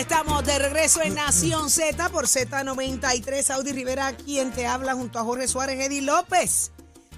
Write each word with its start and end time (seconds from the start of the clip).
Estamos 0.00 0.44
de 0.44 0.58
regreso 0.58 1.02
en 1.02 1.14
Nación 1.14 1.68
Z 1.68 2.08
por 2.08 2.26
Z93. 2.26 3.50
Audi 3.50 3.72
Rivera, 3.72 4.16
quien 4.16 4.50
te 4.50 4.66
habla 4.66 4.94
junto 4.94 5.18
a 5.18 5.24
Jorge 5.24 5.46
Suárez, 5.46 5.78
Eddie 5.80 6.00
López. 6.02 6.72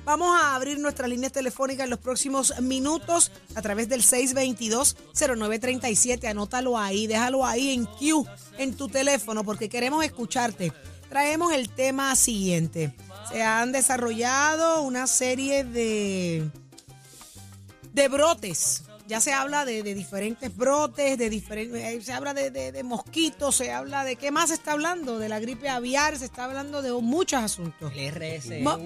Vamos 0.05 0.37
a 0.41 0.57
abrir 0.57 0.79
nuestras 0.79 1.09
líneas 1.09 1.33
telefónicas 1.33 1.85
en 1.85 1.91
los 1.91 2.01
próximos 2.01 2.61
minutos 2.61 3.31
a 3.55 3.63
través 3.63 3.89
del 3.89 4.03
622-0937. 4.03 6.27
Anótalo 6.27 6.77
ahí, 6.77 7.07
déjalo 7.07 7.47
ahí 7.47 7.73
en 7.73 7.87
Q, 7.87 8.27
en 8.59 8.77
tu 8.77 8.89
teléfono, 8.89 9.45
porque 9.45 9.69
queremos 9.69 10.05
escucharte. 10.05 10.73
Traemos 11.09 11.53
el 11.53 11.69
tema 11.69 12.17
siguiente. 12.17 12.93
Se 13.31 13.41
han 13.43 13.71
desarrollado 13.73 14.83
una 14.83 15.07
serie 15.07 15.63
de 15.65 16.51
de 17.93 18.09
brotes. 18.09 18.83
Ya 19.07 19.21
se 19.21 19.35
habla 19.35 19.67
de, 19.67 19.83
de 19.83 19.95
diferentes 19.95 20.57
brotes, 20.57 21.19
de 21.19 21.29
diferentes, 21.29 22.07
se 22.07 22.13
habla 22.15 22.33
de, 22.33 22.51
de- 22.51 22.73
de 22.73 22.83
mosquitos, 22.83 23.55
se 23.55 23.71
habla 23.71 24.03
de 24.03 24.17
qué 24.17 24.31
más 24.31 24.49
se 24.49 24.55
está 24.55 24.73
hablando, 24.73 25.19
de 25.19 25.29
la 25.29 25.41
gripe 25.41 25.69
aviar, 25.69 26.17
se 26.17 26.25
está 26.25 26.45
hablando 26.45 26.81
de 26.81 26.91
muchos 27.03 27.43
asuntos. 27.43 27.93
Ma- 28.63 28.79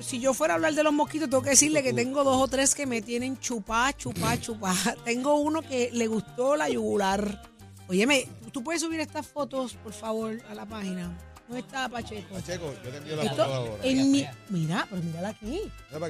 Si 0.00 0.20
yo 0.20 0.32
fuera 0.32 0.54
a 0.54 0.56
hablar 0.56 0.72
de 0.74 0.82
los 0.82 0.92
mosquitos, 0.94 1.28
tengo 1.28 1.42
que 1.42 1.50
decirle 1.50 1.82
que 1.82 1.92
tengo 1.92 2.24
dos 2.24 2.40
o 2.40 2.48
tres 2.48 2.74
que 2.74 2.86
me 2.86 3.02
tienen 3.02 3.38
chupá, 3.40 3.92
chupá, 3.94 4.40
chupá. 4.40 4.74
tengo 5.04 5.34
uno 5.34 5.60
que 5.60 5.90
le 5.92 6.06
gustó 6.06 6.56
la 6.56 6.70
yugular. 6.70 7.42
Óyeme, 7.88 8.26
¿tú 8.52 8.64
puedes 8.64 8.80
subir 8.80 9.00
estas 9.00 9.26
fotos, 9.26 9.74
por 9.74 9.92
favor, 9.92 10.40
a 10.48 10.54
la 10.54 10.64
página? 10.64 11.14
¿Dónde 11.46 11.60
está 11.60 11.88
Pacheco? 11.90 12.34
Pacheco, 12.34 12.72
yo 12.84 12.90
te 12.90 12.96
envío 12.98 13.16
la 13.16 13.22
Esto 13.24 13.36
foto 13.36 13.54
ahora. 13.54 13.84
en 13.84 14.10
mi- 14.12 14.26
mira, 14.48 14.86
pero 14.88 15.02
mírala 15.02 15.28
aquí. 15.28 15.60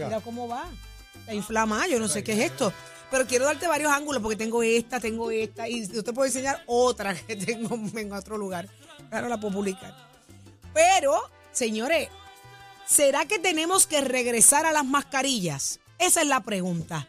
Mira 0.06 0.20
cómo 0.20 0.47
va. 0.47 0.65
Está 1.20 1.34
inflamada, 1.34 1.89
yo 1.89 1.98
no 1.98 2.06
sé 2.06 2.22
qué 2.25 2.33
es 2.34 2.39
esto. 2.53 2.72
Pero 3.11 3.27
quiero 3.27 3.47
darte 3.47 3.67
varios 3.67 3.91
ángulos 3.91 4.23
porque 4.23 4.37
tengo 4.37 4.62
esta, 4.62 5.01
tengo 5.01 5.31
esta 5.31 5.69
y 5.69 5.87
yo 5.89 6.05
te 6.05 6.12
puedo 6.12 6.27
enseñar 6.27 6.62
otra 6.67 7.15
que 7.15 7.37
tengo 7.37 7.78
en 7.98 8.12
otro 8.12 8.37
lugar. 8.37 8.69
Claro, 9.09 9.28
la 9.28 9.41
puedo 9.41 9.55
publicar. 9.55 9.95
Pero, 10.75 11.19
señores, 11.50 12.09
¿será 12.87 13.25
que 13.25 13.39
tenemos 13.39 13.87
que 13.87 14.03
regresar 14.03 14.67
a 14.67 14.73
las 14.73 14.84
mascarillas? 14.84 15.81
Esa 15.98 16.20
es 16.20 16.28
la 16.28 16.41
pregunta. 16.41 17.09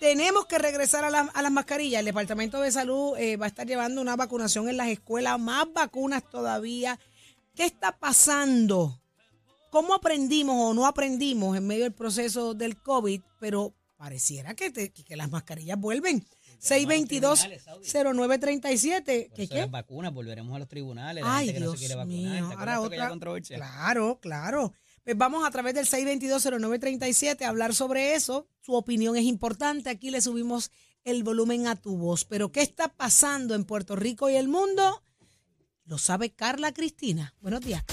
Tenemos 0.00 0.46
que 0.46 0.58
regresar 0.58 1.04
a, 1.04 1.08
a 1.08 1.42
las 1.42 1.52
mascarillas. 1.52 2.00
El 2.00 2.06
Departamento 2.06 2.60
de 2.60 2.72
Salud 2.72 3.16
eh, 3.18 3.36
va 3.36 3.44
a 3.44 3.48
estar 3.48 3.66
llevando 3.66 4.00
una 4.00 4.16
vacunación 4.16 4.68
en 4.68 4.78
las 4.78 4.88
escuelas, 4.88 5.38
más 5.38 5.72
vacunas 5.72 6.28
todavía. 6.28 6.98
¿Qué 7.54 7.64
está 7.64 7.92
pasando? 7.92 8.98
¿Cómo 9.70 9.94
aprendimos 9.94 10.56
o 10.58 10.74
no 10.74 10.86
aprendimos 10.86 11.56
en 11.56 11.66
medio 11.66 11.84
del 11.84 11.92
proceso 11.92 12.54
del 12.54 12.80
COVID? 12.82 13.20
Pero 13.38 13.74
pareciera 14.06 14.54
que, 14.56 14.70
te- 14.72 14.90
que 14.90 15.14
las 15.16 15.30
mascarillas 15.30 15.78
vuelven. 15.78 16.26
622-0937. 16.60 19.04
¿Qué 19.04 19.28
Por 19.30 19.40
eso 19.40 19.54
qué? 19.54 19.60
las 19.60 19.70
vacunas, 19.70 20.12
volveremos 20.12 20.56
a 20.56 20.58
los 20.58 20.66
tribunales. 20.68 21.22
La 21.24 21.36
Ay, 21.36 21.46
gente 21.46 21.60
que 21.60 21.64
no 21.66 21.72
se 21.72 21.78
quiere 21.78 21.94
vacunar. 21.94 22.18
mío. 22.18 22.32
¿Te 22.32 22.38
acuerdas 22.54 22.76
Ahora 22.76 22.80
otra. 22.80 23.08
controversia? 23.08 23.56
Claro, 23.58 24.18
claro. 24.20 24.72
Pues 25.04 25.16
vamos 25.16 25.46
a 25.46 25.50
través 25.52 25.74
del 25.74 25.86
622-0937 25.86 27.42
a 27.44 27.48
hablar 27.48 27.74
sobre 27.74 28.14
eso. 28.16 28.48
Su 28.60 28.74
opinión 28.74 29.16
es 29.16 29.22
importante. 29.24 29.88
Aquí 29.90 30.10
le 30.10 30.20
subimos 30.20 30.72
el 31.04 31.22
volumen 31.22 31.68
a 31.68 31.76
tu 31.76 31.96
voz. 31.96 32.24
Pero 32.24 32.50
¿qué 32.50 32.62
está 32.62 32.88
pasando 32.88 33.54
en 33.54 33.62
Puerto 33.64 33.94
Rico 33.94 34.28
y 34.30 34.34
el 34.34 34.48
mundo? 34.48 35.04
Lo 35.84 35.98
sabe 35.98 36.30
Carla 36.32 36.72
Cristina. 36.72 37.34
Buenos 37.40 37.60
días. 37.60 37.84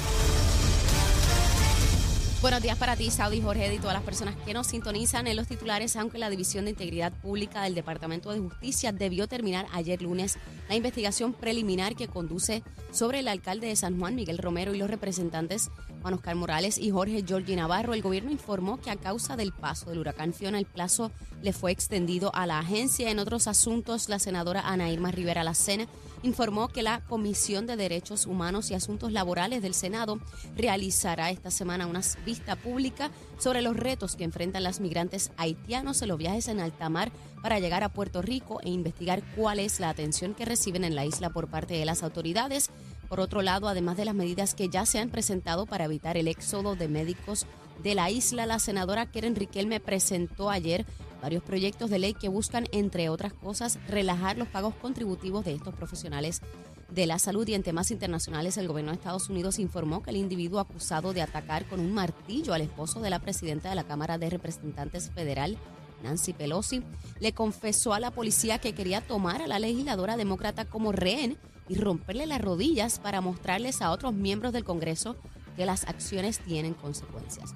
Buenos 2.42 2.62
días 2.62 2.78
para 2.78 2.96
ti, 2.96 3.12
Saudi 3.12 3.42
Jorge, 3.42 3.74
y 3.74 3.80
todas 3.80 3.94
las 3.94 4.04
personas 4.04 4.34
que 4.46 4.54
nos 4.54 4.68
sintonizan 4.68 5.28
en 5.28 5.36
los 5.36 5.46
titulares, 5.46 5.98
aunque 5.98 6.18
la 6.18 6.30
División 6.30 6.64
de 6.64 6.72
Integridad 6.72 7.12
Pública 7.12 7.64
del 7.64 7.76
Departamento 7.76 8.32
de 8.32 8.40
Justicia 8.40 8.94
debió 8.94 9.28
terminar 9.28 9.68
ayer 9.74 10.02
lunes 10.02 10.38
la 10.70 10.76
investigación 10.76 11.34
preliminar 11.34 11.98
que 11.98 12.08
conduce 12.08 12.64
sobre 12.92 13.20
el 13.20 13.28
alcalde 13.28 13.68
de 13.68 13.76
San 13.76 14.00
Juan, 14.00 14.16
Miguel 14.16 14.38
Romero, 14.38 14.74
y 14.74 14.78
los 14.78 14.90
representantes 14.90 15.70
Juan 16.02 16.14
Oscar 16.14 16.36
Morales 16.36 16.78
y 16.78 16.92
Jorge 16.92 17.24
Giorgi 17.24 17.56
Navarro. 17.56 17.94
El 17.94 18.02
gobierno 18.02 18.32
informó 18.32 18.80
que 18.80 18.92
a 18.92 18.96
causa 18.96 19.36
del 19.36 19.52
paso 19.52 19.90
del 19.90 20.00
huracán 20.00 20.34
Fiona, 20.34 20.60
el 20.60 20.66
plazo 20.66 21.12
le 21.42 21.54
fue 21.54 21.72
extendido 21.72 22.32
a 22.34 22.46
la 22.46 22.60
agencia. 22.60 23.10
En 23.10 23.20
otros 23.20 23.48
asuntos, 23.48 24.10
la 24.10 24.20
senadora 24.20 24.62
Ana 24.62 24.90
Irma 24.90 25.12
Rivera 25.12 25.44
Lacena 25.44 25.88
informó 26.24 26.68
que 26.68 26.84
la 26.84 27.02
Comisión 27.02 27.66
de 27.66 27.78
Derechos 27.78 28.26
Humanos 28.26 28.72
y 28.72 28.74
Asuntos 28.74 29.12
Laborales 29.12 29.62
del 29.62 29.74
Senado 29.74 30.20
realizará 30.56 31.32
esta 31.32 31.52
semana 31.52 31.88
una 31.88 32.02
vista 32.26 32.56
pública 32.56 33.12
sobre 33.38 33.62
los 33.62 33.78
retos 33.78 34.16
que 34.16 34.26
enfrentan 34.26 34.64
las 34.64 34.80
migrantes 34.80 35.32
haitianos 35.38 36.02
en 36.02 36.10
los 36.10 36.18
viajes 36.18 36.48
en 36.48 36.60
alta 36.60 36.90
mar 36.90 37.12
para 37.42 37.60
llegar 37.60 37.84
a 37.84 37.90
Puerto 37.90 38.22
Rico 38.22 38.60
e 38.64 38.70
investigar 38.70 39.24
cuál 39.36 39.60
es 39.60 39.80
la 39.80 39.90
atención 39.90 40.34
que 40.34 40.46
reciben 40.46 40.84
en 40.84 40.96
la 40.96 41.06
isla 41.06 41.30
por 41.30 41.48
parte 41.48 41.76
de 41.76 41.86
las 41.86 42.04
autoridades. 42.04 42.70
Por 43.10 43.20
otro 43.20 43.42
lado, 43.42 43.68
además 43.68 43.98
de 43.98 44.06
las 44.06 44.14
medidas 44.14 44.54
que 44.54 44.70
ya 44.70 44.86
se 44.86 45.00
han 45.00 45.10
presentado 45.10 45.66
para 45.66 45.86
evitar 45.86 46.16
el 46.16 46.28
éxodo 46.28 46.76
de 46.76 46.88
médicos 46.88 47.48
de 47.82 47.96
la 47.96 48.12
isla, 48.12 48.46
la 48.46 48.60
senadora 48.60 49.08
Keren 49.08 49.36
Riquelme 49.36 49.80
presentó 49.80 50.52
ayer 50.52 50.86
varios 51.22 51.44
proyectos 51.44 51.90
de 51.90 51.98
ley 51.98 52.14
que 52.14 52.30
buscan, 52.30 52.66
entre 52.72 53.10
otras 53.10 53.34
cosas, 53.34 53.80
relajar 53.88 54.38
los 54.38 54.48
pagos 54.48 54.76
contributivos 54.76 55.44
de 55.44 55.54
estos 55.54 55.74
profesionales 55.74 56.42
de 56.90 57.08
la 57.08 57.18
salud. 57.18 57.48
Y 57.48 57.56
en 57.56 57.64
temas 57.64 57.90
internacionales 57.90 58.58
el 58.58 58.68
gobierno 58.68 58.92
de 58.92 58.98
Estados 58.98 59.28
Unidos 59.30 59.58
informó 59.58 60.04
que 60.04 60.12
el 60.12 60.18
individuo 60.18 60.60
acusado 60.60 61.12
de 61.12 61.24
atacar 61.24 61.68
con 61.68 61.80
un 61.80 61.94
martillo 61.94 62.54
al 62.54 62.62
esposo 62.62 63.02
de 63.02 63.10
la 63.10 63.20
presidenta 63.20 63.70
de 63.70 63.76
la 63.76 63.86
Cámara 63.86 64.20
de 64.20 64.30
Representantes 64.30 65.10
Federal, 65.10 65.58
Nancy 66.04 66.34
Pelosi, 66.34 66.84
le 67.20 67.34
confesó 67.34 67.94
a 67.94 68.00
la 68.00 68.12
policía 68.12 68.60
que 68.60 68.74
quería 68.74 69.02
tomar 69.02 69.42
a 69.42 69.48
la 69.48 69.60
legisladora 69.60 70.18
demócrata 70.18 70.66
como 70.66 70.92
rehén 70.92 71.38
y 71.68 71.76
romperle 71.76 72.26
las 72.26 72.42
rodillas 72.42 73.00
para 73.00 73.22
mostrarles 73.22 73.82
a 73.82 73.92
otros 73.92 74.14
miembros 74.14 74.54
del 74.54 74.64
Congreso 74.64 75.16
que 75.56 75.66
las 75.66 75.88
acciones 75.88 76.40
tienen 76.40 76.74
consecuencias. 76.74 77.54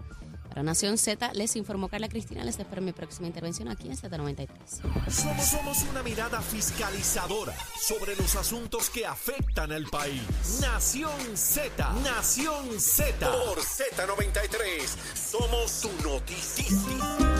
Para 0.54 0.62
Nación 0.62 1.00
Z 1.00 1.34
les 1.34 1.56
informó 1.56 1.90
Carla 1.90 2.08
Cristina. 2.08 2.44
Les 2.44 2.60
espero 2.60 2.78
en 2.78 2.86
mi 2.86 2.92
próxima 2.92 3.26
intervención 3.26 3.70
aquí 3.70 3.88
en 3.88 3.98
Z93. 3.98 4.50
Somos, 4.68 5.48
somos 5.50 5.84
una 5.90 6.04
mirada 6.04 6.40
fiscalizadora 6.42 7.56
sobre 7.82 8.16
los 8.16 8.36
asuntos 8.36 8.92
que 8.92 9.04
afectan 9.04 9.72
al 9.72 9.86
país. 9.86 10.22
Nación 10.62 11.36
Z, 11.36 11.94
Nación 12.04 12.80
Z. 12.80 13.32
Por 13.32 13.58
Z93, 13.62 14.96
somos 15.16 15.72
su 15.72 15.90
noticiero. 16.04 17.33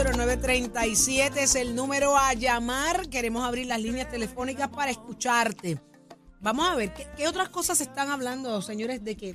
622-0937 0.00 1.36
es 1.36 1.54
el 1.56 1.74
número 1.74 2.16
a 2.16 2.32
llamar. 2.32 3.08
Queremos 3.10 3.44
abrir 3.44 3.66
las 3.66 3.80
líneas 3.80 4.08
telefónicas 4.08 4.68
para 4.68 4.90
escucharte. 4.90 5.78
Vamos 6.40 6.68
a 6.70 6.74
ver, 6.74 6.94
¿qué, 6.94 7.06
qué 7.16 7.28
otras 7.28 7.50
cosas 7.50 7.78
se 7.78 7.84
están 7.84 8.08
hablando, 8.08 8.62
señores? 8.62 9.04
De 9.04 9.14
que 9.14 9.34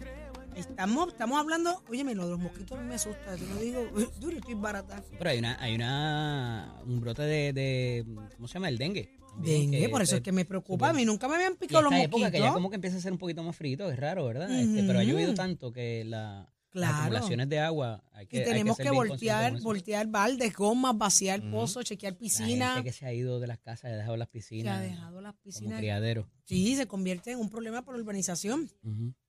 estamos, 0.55 1.09
estamos 1.09 1.39
hablando, 1.39 1.83
óyeme, 1.87 2.15
lo 2.15 2.23
de 2.25 2.31
los 2.31 2.39
mosquitos 2.39 2.79
a 2.79 2.81
mí 2.81 2.87
me 2.87 2.95
asusta, 2.95 3.35
te 3.35 3.45
lo 3.45 3.59
digo, 3.59 3.87
duro, 4.19 4.37
estoy 4.37 4.55
barata. 4.55 5.03
Pero 5.17 5.29
hay 5.29 5.37
una, 5.37 5.61
hay 5.61 5.75
una, 5.75 6.73
un 6.83 6.99
brote 6.99 7.21
de, 7.21 7.53
de, 7.53 8.05
¿cómo 8.35 8.47
se 8.47 8.55
llama? 8.55 8.69
El 8.69 8.79
dengue. 8.79 9.19
Dengue, 9.37 9.81
que 9.81 9.89
por 9.89 10.01
eso 10.01 10.15
es 10.15 10.21
que 10.21 10.31
me 10.31 10.45
preocupa. 10.45 10.89
A 10.89 10.93
mí 10.93 11.05
nunca 11.05 11.27
me 11.27 11.35
habían 11.35 11.53
Y 11.53 11.57
picado 11.57 11.83
los 11.83 11.91
esta 11.91 12.05
época 12.05 12.31
que 12.31 12.37
ya 12.37 12.45
mosquitos. 12.45 12.53
como 12.55 12.69
que 12.71 12.75
empieza 12.75 12.97
a 12.97 13.01
ser 13.01 13.11
un 13.11 13.19
poquito 13.19 13.43
más 13.43 13.55
frito, 13.55 13.91
es 13.91 13.99
raro, 13.99 14.25
¿verdad? 14.25 14.49
Este, 14.49 14.81
pero 14.83 14.97
ha 14.97 15.03
llovido 15.03 15.35
tanto 15.35 15.71
que 15.71 16.03
la, 16.05 16.49
Claro. 16.75 16.91
las 16.93 17.01
acumulaciones 17.03 17.47
de 17.49 17.59
agua 17.59 18.03
hay 18.11 18.27
que 18.27 18.41
Y 18.41 18.43
tenemos 18.43 18.77
que, 18.77 18.91
voltear, 18.91 19.61
voltear 19.61 20.07
baldes, 20.07 20.53
gomas, 20.53 20.97
vaciar 20.97 21.41
pozos, 21.49 21.85
chequear 21.85 22.11
La 22.13 22.19
piscina. 22.19 22.73
gente 22.75 22.89
que 22.89 22.93
se 22.93 23.05
ha 23.05 23.13
ido 23.13 23.39
de 23.39 23.47
las 23.47 23.59
casas, 23.59 23.85
ha 23.91 23.95
dejado 23.95 24.17
las 24.17 24.27
Se 24.27 24.31
piscinas 24.33 24.77
ha 24.77 24.81
dejado 24.81 25.21
las 25.21 25.31
como 25.33 25.43
piscinas. 25.43 25.79
criadero. 25.79 26.29
Sí, 26.43 26.75
se 26.75 26.85
convierte 26.85 27.31
en 27.31 27.39
un 27.39 27.49
problema 27.49 27.83
por 27.83 27.95
la 27.95 28.01
urbanización. 28.01 28.69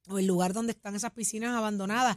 O 0.08 0.18
el 0.18 0.26
lugar 0.26 0.52
donde 0.52 0.72
están 0.72 0.96
esas 0.96 1.12
piscinas 1.12 1.54
abandonadas. 1.56 2.16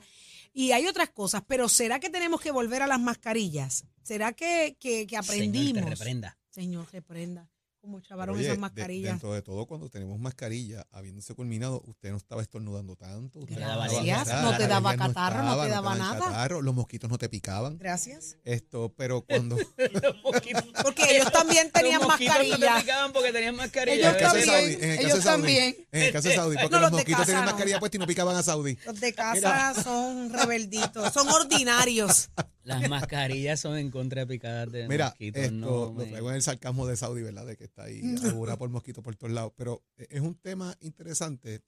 Y 0.51 0.71
hay 0.71 0.87
otras 0.87 1.09
cosas, 1.09 1.43
pero 1.47 1.69
¿será 1.69 1.99
que 1.99 2.09
tenemos 2.09 2.41
que 2.41 2.49
volver 2.51 2.81
a 2.81 2.87
las 2.87 2.99
mascarillas? 2.99 3.85
¿Será 4.01 4.33
que, 4.33 4.77
que, 4.79 5.05
que 5.05 5.15
aprendimos? 5.15 5.75
Señor, 5.75 5.83
te 5.85 5.89
reprenda. 5.95 6.37
Señor, 6.49 6.87
reprenda. 6.91 7.49
Como 7.89 8.01
chavaron 8.01 8.35
Oye, 8.35 8.43
esas 8.45 8.57
de- 8.57 8.61
mascarillas. 8.61 9.11
dentro 9.13 9.33
de 9.33 9.41
todo, 9.41 9.65
cuando 9.65 9.89
tenemos 9.89 10.19
mascarilla, 10.19 10.85
habiéndose 10.91 11.33
culminado, 11.33 11.81
usted 11.87 12.11
no 12.11 12.17
estaba 12.17 12.41
estornudando 12.43 12.95
tanto. 12.95 13.39
usted 13.39 13.55
Gracias, 13.55 14.27
estaba- 14.27 14.41
no 14.51 14.57
te 14.57 14.67
daba 14.67 14.95
catarro, 14.95 15.43
no 15.43 15.55
te 15.61 15.67
estaban, 15.67 15.69
daba 15.69 15.81
daban 15.81 15.97
nada. 15.97 16.19
catarro, 16.19 16.61
los 16.61 16.75
mosquitos 16.75 17.09
no 17.09 17.17
te 17.17 17.29
picaban. 17.29 17.77
Gracias. 17.79 18.37
Esto, 18.43 18.93
pero 18.95 19.21
cuando 19.23 19.57
Porque 20.83 21.15
ellos 21.15 21.31
también 21.31 21.71
tenían 21.71 21.99
Los 21.99 22.09
mosquitos 22.09 22.35
no 22.37 22.41
te 22.43 22.49
mascarilla. 22.49 22.79
picaban 22.81 23.13
porque 23.13 23.31
tenían 23.31 23.55
mascarilla. 23.55 23.95
Ellos 23.95 24.13
de 24.13 24.19
también, 24.19 24.83
en 24.83 24.89
el 24.91 24.97
caso 24.97 25.07
ellos 25.07 25.15
de 25.17 25.21
Saudi, 25.23 25.41
también. 25.41 25.87
en 25.91 26.01
el 26.03 26.13
caso 26.13 26.29
de 26.29 26.35
Saudi, 26.35 26.55
porque 26.61 26.69
No, 26.75 26.81
los 26.81 26.81
los 26.81 26.91
de 26.91 26.97
mosquitos 26.97 27.25
tenían 27.25 27.45
no. 27.45 27.51
mascarilla 27.51 27.79
puesta 27.79 27.97
y 27.97 27.99
no 27.99 28.07
picaban 28.07 28.35
a 28.35 28.43
Saudi. 28.43 28.77
Los 28.85 28.99
de 28.99 29.13
casa 29.13 29.73
son 29.83 30.31
rebelditos, 30.31 31.11
son 31.13 31.27
ordinarios. 31.29 32.29
Las 32.69 32.89
mascarillas 32.89 33.59
son 33.59 33.77
en 33.77 33.89
contra 33.89 34.21
de 34.21 34.27
picadas 34.27 34.71
de 34.71 34.87
Mira, 34.87 35.07
mosquitos. 35.07 35.41
esto 35.41 35.55
no, 35.55 35.93
lo 35.93 36.05
traigo 36.05 36.29
en 36.29 36.35
el 36.35 36.41
sarcasmo 36.41 36.85
de 36.87 36.95
Saudi, 36.95 37.23
¿verdad? 37.23 37.45
De 37.45 37.57
que 37.57 37.63
está 37.63 37.83
ahí 37.83 38.01
asegurada 38.15 38.57
por 38.57 38.69
mosquitos 38.69 39.03
por 39.03 39.15
todos 39.15 39.33
lados. 39.33 39.53
Pero 39.55 39.83
eh, 39.97 40.07
es 40.09 40.21
un 40.21 40.35
tema 40.35 40.77
interesante 40.79 41.63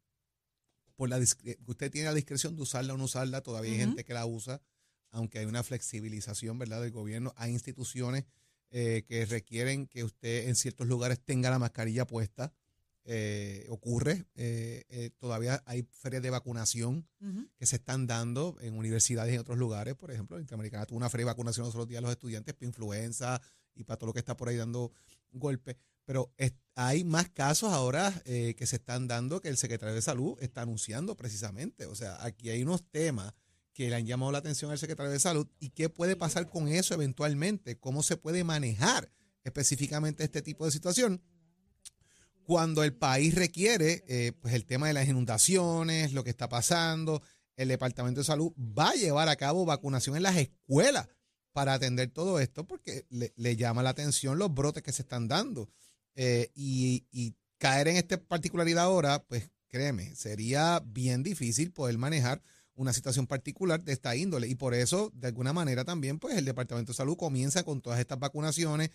por 0.95 1.09
la 1.09 1.17
eh, 1.17 1.57
usted 1.65 1.91
tiene 1.91 2.07
la 2.07 2.13
discreción 2.13 2.55
de 2.55 2.61
usarla 2.61 2.93
o 2.93 2.97
no 2.97 3.05
usarla. 3.05 3.41
Todavía 3.41 3.71
hay 3.71 3.79
gente 3.79 4.05
que 4.05 4.13
la 4.13 4.25
usa, 4.25 4.61
aunque 5.09 5.39
hay 5.39 5.45
una 5.45 5.63
flexibilización, 5.63 6.59
¿verdad? 6.59 6.81
Del 6.81 6.91
gobierno. 6.91 7.33
Hay 7.37 7.51
instituciones 7.51 8.25
eh, 8.69 9.03
que 9.07 9.25
requieren 9.25 9.87
que 9.87 10.03
usted 10.03 10.47
en 10.47 10.55
ciertos 10.55 10.87
lugares 10.87 11.19
tenga 11.19 11.49
la 11.49 11.59
mascarilla 11.59 12.05
puesta. 12.05 12.53
Eh, 13.03 13.65
ocurre. 13.69 14.25
eh, 14.35 14.83
eh, 14.89 15.09
todavía 15.17 15.63
hay 15.65 15.87
ferias 15.91 16.21
de 16.21 16.29
vacunación 16.29 17.07
que 17.57 17.65
se 17.65 17.77
están 17.77 18.05
dando 18.07 18.57
en 18.61 18.75
universidades 18.75 19.31
y 19.31 19.35
en 19.35 19.41
otros 19.41 19.57
lugares. 19.57 19.95
Por 19.95 20.11
ejemplo, 20.11 20.37
la 20.37 20.41
Interamericana 20.41 20.85
tuvo 20.85 20.97
una 20.97 21.09
feria 21.09 21.25
de 21.25 21.31
vacunación 21.31 21.65
los 21.65 21.73
otros 21.75 21.87
días 21.87 21.99
a 21.99 22.01
los 22.01 22.11
estudiantes 22.11 22.53
para 22.53 22.67
influenza 22.67 23.41
y 23.73 23.83
para 23.83 23.97
todo 23.97 24.07
lo 24.07 24.13
que 24.13 24.19
está 24.19 24.37
por 24.37 24.49
ahí 24.49 24.55
dando 24.57 24.91
golpes. 25.31 25.77
Pero 26.05 26.33
es- 26.37 26.53
hay 26.75 27.03
más 27.03 27.29
casos 27.29 27.71
ahora 27.73 28.13
eh, 28.25 28.53
que 28.57 28.65
se 28.67 28.75
están 28.77 29.07
dando 29.07 29.39
que 29.41 29.49
el 29.49 29.57
secretario 29.57 29.95
de 29.95 30.01
Salud 30.01 30.37
está 30.41 30.61
anunciando 30.61 31.15
precisamente. 31.15 31.85
O 31.87 31.95
sea, 31.95 32.23
aquí 32.23 32.49
hay 32.49 32.61
unos 32.63 32.83
temas 32.91 33.33
que 33.73 33.89
le 33.89 33.95
han 33.95 34.05
llamado 34.05 34.31
la 34.31 34.39
atención 34.39 34.69
al 34.71 34.77
secretario 34.79 35.11
de 35.11 35.19
Salud 35.19 35.47
y 35.59 35.69
qué 35.69 35.89
puede 35.89 36.15
pasar 36.15 36.49
con 36.49 36.67
eso 36.67 36.93
eventualmente, 36.93 37.79
cómo 37.79 38.03
se 38.03 38.17
puede 38.17 38.43
manejar 38.43 39.11
específicamente 39.43 40.23
este 40.23 40.41
tipo 40.41 40.65
de 40.65 40.71
situación 40.71 41.21
cuando 42.43 42.83
el 42.83 42.93
país 42.93 43.35
requiere 43.35 44.03
eh, 44.07 44.33
pues 44.41 44.53
el 44.53 44.65
tema 44.65 44.87
de 44.87 44.93
las 44.93 45.07
inundaciones, 45.07 46.13
lo 46.13 46.23
que 46.23 46.29
está 46.29 46.49
pasando, 46.49 47.21
el 47.55 47.67
Departamento 47.69 48.21
de 48.21 48.25
Salud 48.25 48.53
va 48.57 48.89
a 48.89 48.95
llevar 48.95 49.29
a 49.29 49.35
cabo 49.35 49.65
vacunación 49.65 50.15
en 50.15 50.23
las 50.23 50.37
escuelas 50.37 51.07
para 51.53 51.73
atender 51.73 52.09
todo 52.11 52.39
esto 52.39 52.65
porque 52.65 53.05
le, 53.09 53.55
llama 53.55 53.83
la 53.83 53.91
atención 53.91 54.39
los 54.39 54.53
brotes 54.53 54.83
que 54.83 54.91
se 54.91 55.01
están 55.01 55.27
dando. 55.27 55.69
Eh, 56.15 56.51
y, 56.55 57.05
y 57.11 57.35
caer 57.57 57.87
en 57.89 57.97
esta 57.97 58.17
particularidad 58.17 58.85
ahora, 58.85 59.23
pues 59.23 59.49
créeme, 59.67 60.15
sería 60.15 60.81
bien 60.85 61.23
difícil 61.23 61.71
poder 61.71 61.97
manejar 61.97 62.41
una 62.75 62.93
situación 62.93 63.27
particular 63.27 63.83
de 63.83 63.93
esta 63.93 64.15
índole. 64.15 64.47
Y 64.47 64.55
por 64.55 64.73
eso, 64.73 65.11
de 65.13 65.27
alguna 65.27 65.53
manera 65.53 65.85
también, 65.85 66.19
pues 66.19 66.37
el 66.37 66.45
Departamento 66.45 66.91
de 66.91 66.97
Salud 66.97 67.17
comienza 67.17 67.63
con 67.63 67.81
todas 67.81 67.99
estas 67.99 68.19
vacunaciones 68.19 68.89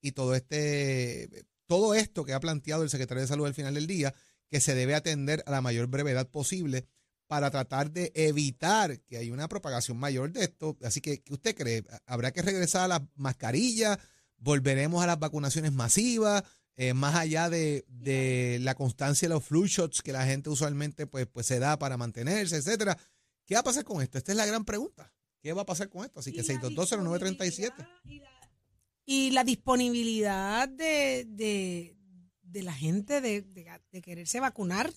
y 0.00 0.12
todo 0.12 0.34
este 0.34 1.46
todo 1.70 1.94
esto 1.94 2.24
que 2.24 2.32
ha 2.32 2.40
planteado 2.40 2.82
el 2.82 2.90
secretario 2.90 3.20
de 3.20 3.28
Salud 3.28 3.46
al 3.46 3.54
final 3.54 3.74
del 3.74 3.86
día, 3.86 4.12
que 4.48 4.60
se 4.60 4.74
debe 4.74 4.96
atender 4.96 5.44
a 5.46 5.52
la 5.52 5.60
mayor 5.60 5.86
brevedad 5.86 6.28
posible 6.28 6.84
para 7.28 7.48
tratar 7.52 7.92
de 7.92 8.10
evitar 8.16 8.98
que 9.02 9.18
haya 9.18 9.32
una 9.32 9.46
propagación 9.46 9.96
mayor 9.96 10.32
de 10.32 10.42
esto. 10.42 10.76
Así 10.82 11.00
que, 11.00 11.22
¿qué 11.22 11.32
usted 11.32 11.54
cree? 11.54 11.84
¿Habrá 12.06 12.32
que 12.32 12.42
regresar 12.42 12.82
a 12.82 12.88
las 12.88 13.02
mascarillas? 13.14 13.98
¿Volveremos 14.38 15.00
a 15.00 15.06
las 15.06 15.20
vacunaciones 15.20 15.72
masivas? 15.72 16.42
Eh, 16.74 16.92
más 16.92 17.14
allá 17.14 17.48
de, 17.48 17.84
de 17.86 18.58
la 18.62 18.74
constancia 18.74 19.28
de 19.28 19.34
los 19.34 19.44
flu 19.44 19.64
shots 19.68 20.02
que 20.02 20.12
la 20.12 20.26
gente 20.26 20.50
usualmente 20.50 21.06
pues, 21.06 21.28
pues 21.28 21.46
se 21.46 21.60
da 21.60 21.78
para 21.78 21.96
mantenerse, 21.96 22.56
etcétera. 22.56 22.98
¿Qué 23.46 23.54
va 23.54 23.60
a 23.60 23.64
pasar 23.64 23.84
con 23.84 24.02
esto? 24.02 24.18
Esta 24.18 24.32
es 24.32 24.36
la 24.36 24.46
gran 24.46 24.64
pregunta. 24.64 25.14
¿Qué 25.40 25.52
va 25.52 25.62
a 25.62 25.66
pasar 25.66 25.88
con 25.88 26.04
esto? 26.04 26.18
Así 26.18 26.32
que 26.32 26.42
6220937. 26.42 28.39
Y 29.12 29.32
la 29.32 29.42
disponibilidad 29.42 30.68
de, 30.68 31.26
de, 31.28 31.96
de 32.42 32.62
la 32.62 32.72
gente 32.72 33.20
de, 33.20 33.42
de- 33.42 34.02
quererse 34.02 34.38
vacunar 34.38 34.88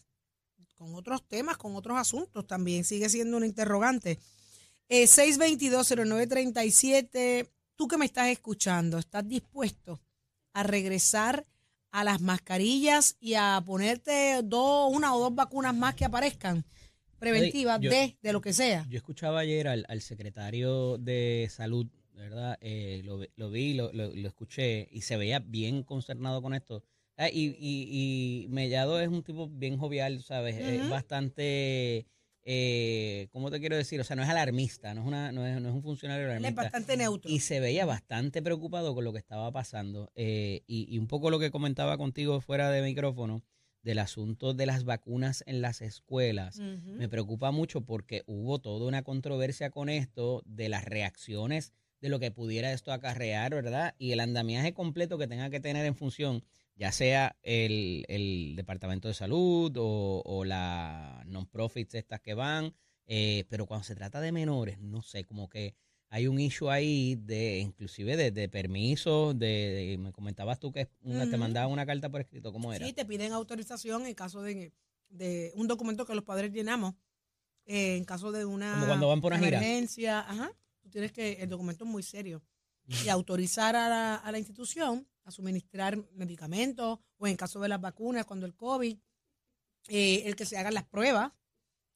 con 0.76 0.94
otros 0.94 1.28
temas, 1.28 1.58
con 1.58 1.76
otros 1.76 1.98
asuntos, 1.98 2.46
también 2.46 2.84
sigue 2.84 3.10
siendo 3.10 3.38
una 3.38 3.48
interrogante. 3.48 4.20
Eh, 4.88 5.06
6220937, 5.08 7.50
tú 7.76 7.88
que 7.88 7.98
me 7.98 8.06
estás 8.06 8.28
escuchando, 8.28 9.00
¿estás 9.00 9.28
dispuesto 9.28 10.00
a 10.54 10.62
regresar 10.62 11.44
a 11.92 12.04
las 12.04 12.22
mascarillas 12.22 13.18
y 13.20 13.34
a 13.34 13.64
ponerte 13.66 14.42
dos, 14.44 14.94
una 14.94 15.16
o 15.16 15.20
dos 15.20 15.34
vacunas 15.34 15.74
más 15.76 15.96
que 15.96 16.06
aparezcan 16.06 16.64
preventivas 17.18 17.82
de, 17.82 18.16
de 18.22 18.32
lo 18.34 18.42
que 18.42 18.54
sea? 18.54 18.86
Yo 18.90 18.98
escuchaba 18.98 19.40
ayer 19.40 19.68
al, 19.68 19.88
al 19.90 20.02
secretario 20.02 21.00
de 21.00 21.50
salud, 21.52 21.88
¿verdad? 22.16 22.58
Eh, 22.62 23.02
lo, 23.04 23.20
lo 23.36 23.50
vi, 23.50 23.74
lo, 23.74 23.92
lo- 23.94 24.14
lo 24.14 24.28
escuché 24.28 24.88
y 24.92 25.02
se 25.02 25.18
veía 25.18 25.40
bien 25.40 25.84
concernado 25.84 26.42
con 26.42 26.54
esto. 26.54 26.84
Ah, 27.18 27.30
y, 27.30 27.56
y, 27.60 28.46
y 28.46 28.48
Mellado 28.50 29.00
es 29.00 29.08
un 29.08 29.24
tipo 29.24 29.48
bien 29.48 29.78
jovial, 29.78 30.22
¿sabes? 30.24 30.56
Es 30.58 30.82
Ujú. 30.82 30.90
bastante, 30.90 32.08
eh, 32.44 33.28
¿cómo 33.32 33.52
te 33.52 33.60
quiero 33.60 33.76
decir? 33.78 34.00
O 34.00 34.04
sea, 34.04 34.16
no 34.16 34.24
es 34.24 34.30
alarmista, 34.30 34.94
no 34.94 35.02
es, 35.02 35.08
una, 35.08 35.32
no 35.32 35.46
es, 35.46 35.62
no 35.62 35.70
es 35.70 35.76
un 35.76 35.84
funcionario 35.84 36.26
Él 36.26 36.32
es 36.32 36.38
alarmista. 36.38 36.64
bastante 36.64 36.98
neutro. 36.98 37.30
Y 37.32 37.40
se 37.42 37.60
veía 37.60 37.86
bastante 37.86 38.42
preocupado 38.42 38.96
con 38.96 39.04
lo 39.04 39.14
que 39.14 39.20
estaba 39.20 39.52
pasando. 39.52 40.12
eh, 40.16 40.64
y, 40.68 40.94
y 40.94 40.98
un 40.98 41.08
poco 41.08 41.30
lo 41.30 41.40
que 41.40 41.52
comentaba 41.52 41.98
contigo 41.98 42.42
fuera 42.42 42.72
de 42.72 42.82
micrófono 42.82 43.44
del 43.84 44.00
asunto 44.00 44.54
de 44.54 44.66
las 44.66 44.84
vacunas 44.86 45.44
en 45.46 45.62
las 45.62 45.82
escuelas. 45.82 46.60
Ujú. 46.60 46.94
Me 46.94 47.10
preocupa 47.10 47.52
mucho 47.52 47.82
porque 47.82 48.24
hubo 48.28 48.60
toda 48.60 48.88
una 48.88 49.04
controversia 49.04 49.70
con 49.72 49.90
esto 49.90 50.42
de 50.46 50.70
las 50.70 50.86
reacciones 50.86 51.74
de 52.04 52.10
lo 52.10 52.20
que 52.20 52.32
pudiera 52.32 52.74
esto 52.74 52.92
acarrear, 52.92 53.56
¿verdad? 53.56 53.96
Y 53.98 54.12
el 54.12 54.20
andamiaje 54.20 54.74
completo 54.74 55.18
que 55.18 55.28
tenga 55.28 55.50
que 55.50 55.60
tener 55.62 55.86
en 55.86 55.96
función, 55.96 56.44
ya 56.76 56.92
sea 56.92 57.38
el, 57.44 58.04
el 58.10 58.54
Departamento 58.58 59.08
de 59.08 59.14
Salud 59.14 59.72
o, 59.78 60.22
o 60.26 60.44
la 60.44 61.24
non-profits 61.26 61.96
estas 61.96 62.20
que 62.20 62.34
van, 62.34 62.74
eh, 63.08 63.46
pero 63.50 63.66
cuando 63.66 63.86
se 63.86 63.96
trata 63.96 64.20
de 64.22 64.32
menores, 64.32 64.80
no 64.80 65.02
sé, 65.02 65.24
como 65.24 65.48
que 65.50 65.76
hay 66.10 66.28
un 66.28 66.40
issue 66.40 66.70
ahí 66.70 67.16
de 67.16 67.60
inclusive 67.60 68.16
de, 68.18 68.32
de 68.32 68.50
permisos, 68.50 69.38
de, 69.40 69.48
de- 69.48 69.98
me 69.98 70.12
comentabas 70.12 70.60
tú 70.60 70.72
que 70.72 70.90
una, 71.04 71.26
te 71.30 71.38
mandaban 71.38 71.72
una 71.72 71.86
carta 71.86 72.10
por 72.10 72.22
escrito, 72.22 72.52
¿cómo 72.52 72.74
era? 72.74 72.86
Sí, 72.86 72.94
te 72.94 73.06
piden 73.06 73.32
autorización 73.32 74.06
en 74.06 74.14
caso 74.14 74.42
de, 74.44 74.74
de 75.10 75.52
un 75.56 75.68
documento 75.68 76.06
que 76.06 76.16
los 76.16 76.24
padres 76.26 76.52
llenamos. 76.52 76.96
eh, 77.66 77.96
en 77.96 78.04
caso 78.04 78.32
de 78.34 78.44
una 78.46 78.74
Como 78.74 78.88
cuando 78.88 79.08
van 79.08 79.22
por 79.22 79.32
una 79.34 79.40
gira. 79.44 79.58
emergencia, 79.60 80.20
ajá, 80.20 80.48
tú 80.50 80.56
tienes 80.94 81.12
que, 81.12 81.34
el 81.34 81.50
documento 81.50 81.84
es 81.84 81.90
muy 81.90 82.04
serio. 82.04 82.42
Y 83.06 83.10
autorizar 83.10 83.76
a 83.76 83.90
la, 83.90 84.16
a 84.16 84.32
la 84.32 84.40
institución 84.40 85.08
a 85.26 85.32
suministrar 85.32 85.98
medicamentos 86.14 87.00
o 87.18 87.28
en 87.28 87.36
caso 87.36 87.60
de 87.60 87.70
las 87.70 87.80
vacunas, 87.82 88.26
cuando 88.26 88.46
el 88.46 88.56
COVID, 88.56 88.98
eh, 89.88 90.24
el 90.26 90.36
que 90.36 90.46
se 90.46 90.58
hagan 90.58 90.74
las 90.74 90.86
pruebas, 90.86 91.32